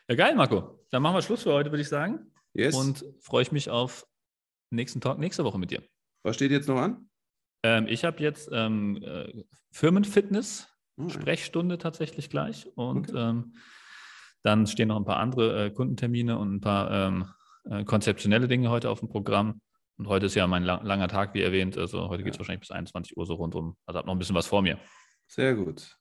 [0.09, 0.85] ja, geil, Marco.
[0.89, 2.31] Dann machen wir Schluss für heute, würde ich sagen.
[2.53, 2.75] Yes.
[2.75, 4.07] Und freue ich mich auf
[4.69, 5.83] nächsten Talk nächste Woche mit dir.
[6.23, 7.09] Was steht jetzt noch an?
[7.63, 12.67] Ähm, ich habe jetzt ähm, äh, Firmenfitness, oh, Sprechstunde tatsächlich gleich.
[12.75, 13.29] Und okay.
[13.29, 13.53] ähm,
[14.43, 17.25] dann stehen noch ein paar andere äh, Kundentermine und ein paar ähm,
[17.69, 19.61] äh, konzeptionelle Dinge heute auf dem Programm.
[19.97, 21.77] Und heute ist ja mein lang langer Tag, wie erwähnt.
[21.77, 22.25] Also heute ja.
[22.25, 23.75] geht es wahrscheinlich bis 21 Uhr so rundum.
[23.85, 24.77] Also habe noch ein bisschen was vor mir.
[25.27, 25.97] Sehr gut.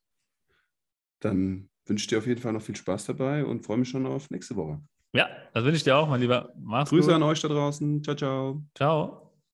[1.21, 4.31] Dann wünsche dir auf jeden Fall noch viel Spaß dabei und freue mich schon auf
[4.31, 4.81] nächste Woche.
[5.13, 6.53] Ja, das wünsche ich dir auch, mein Lieber.
[6.59, 7.15] Mach's Grüße gut.
[7.15, 8.03] an euch da draußen.
[8.03, 8.63] Ciao, ciao.
[8.75, 9.26] Ciao.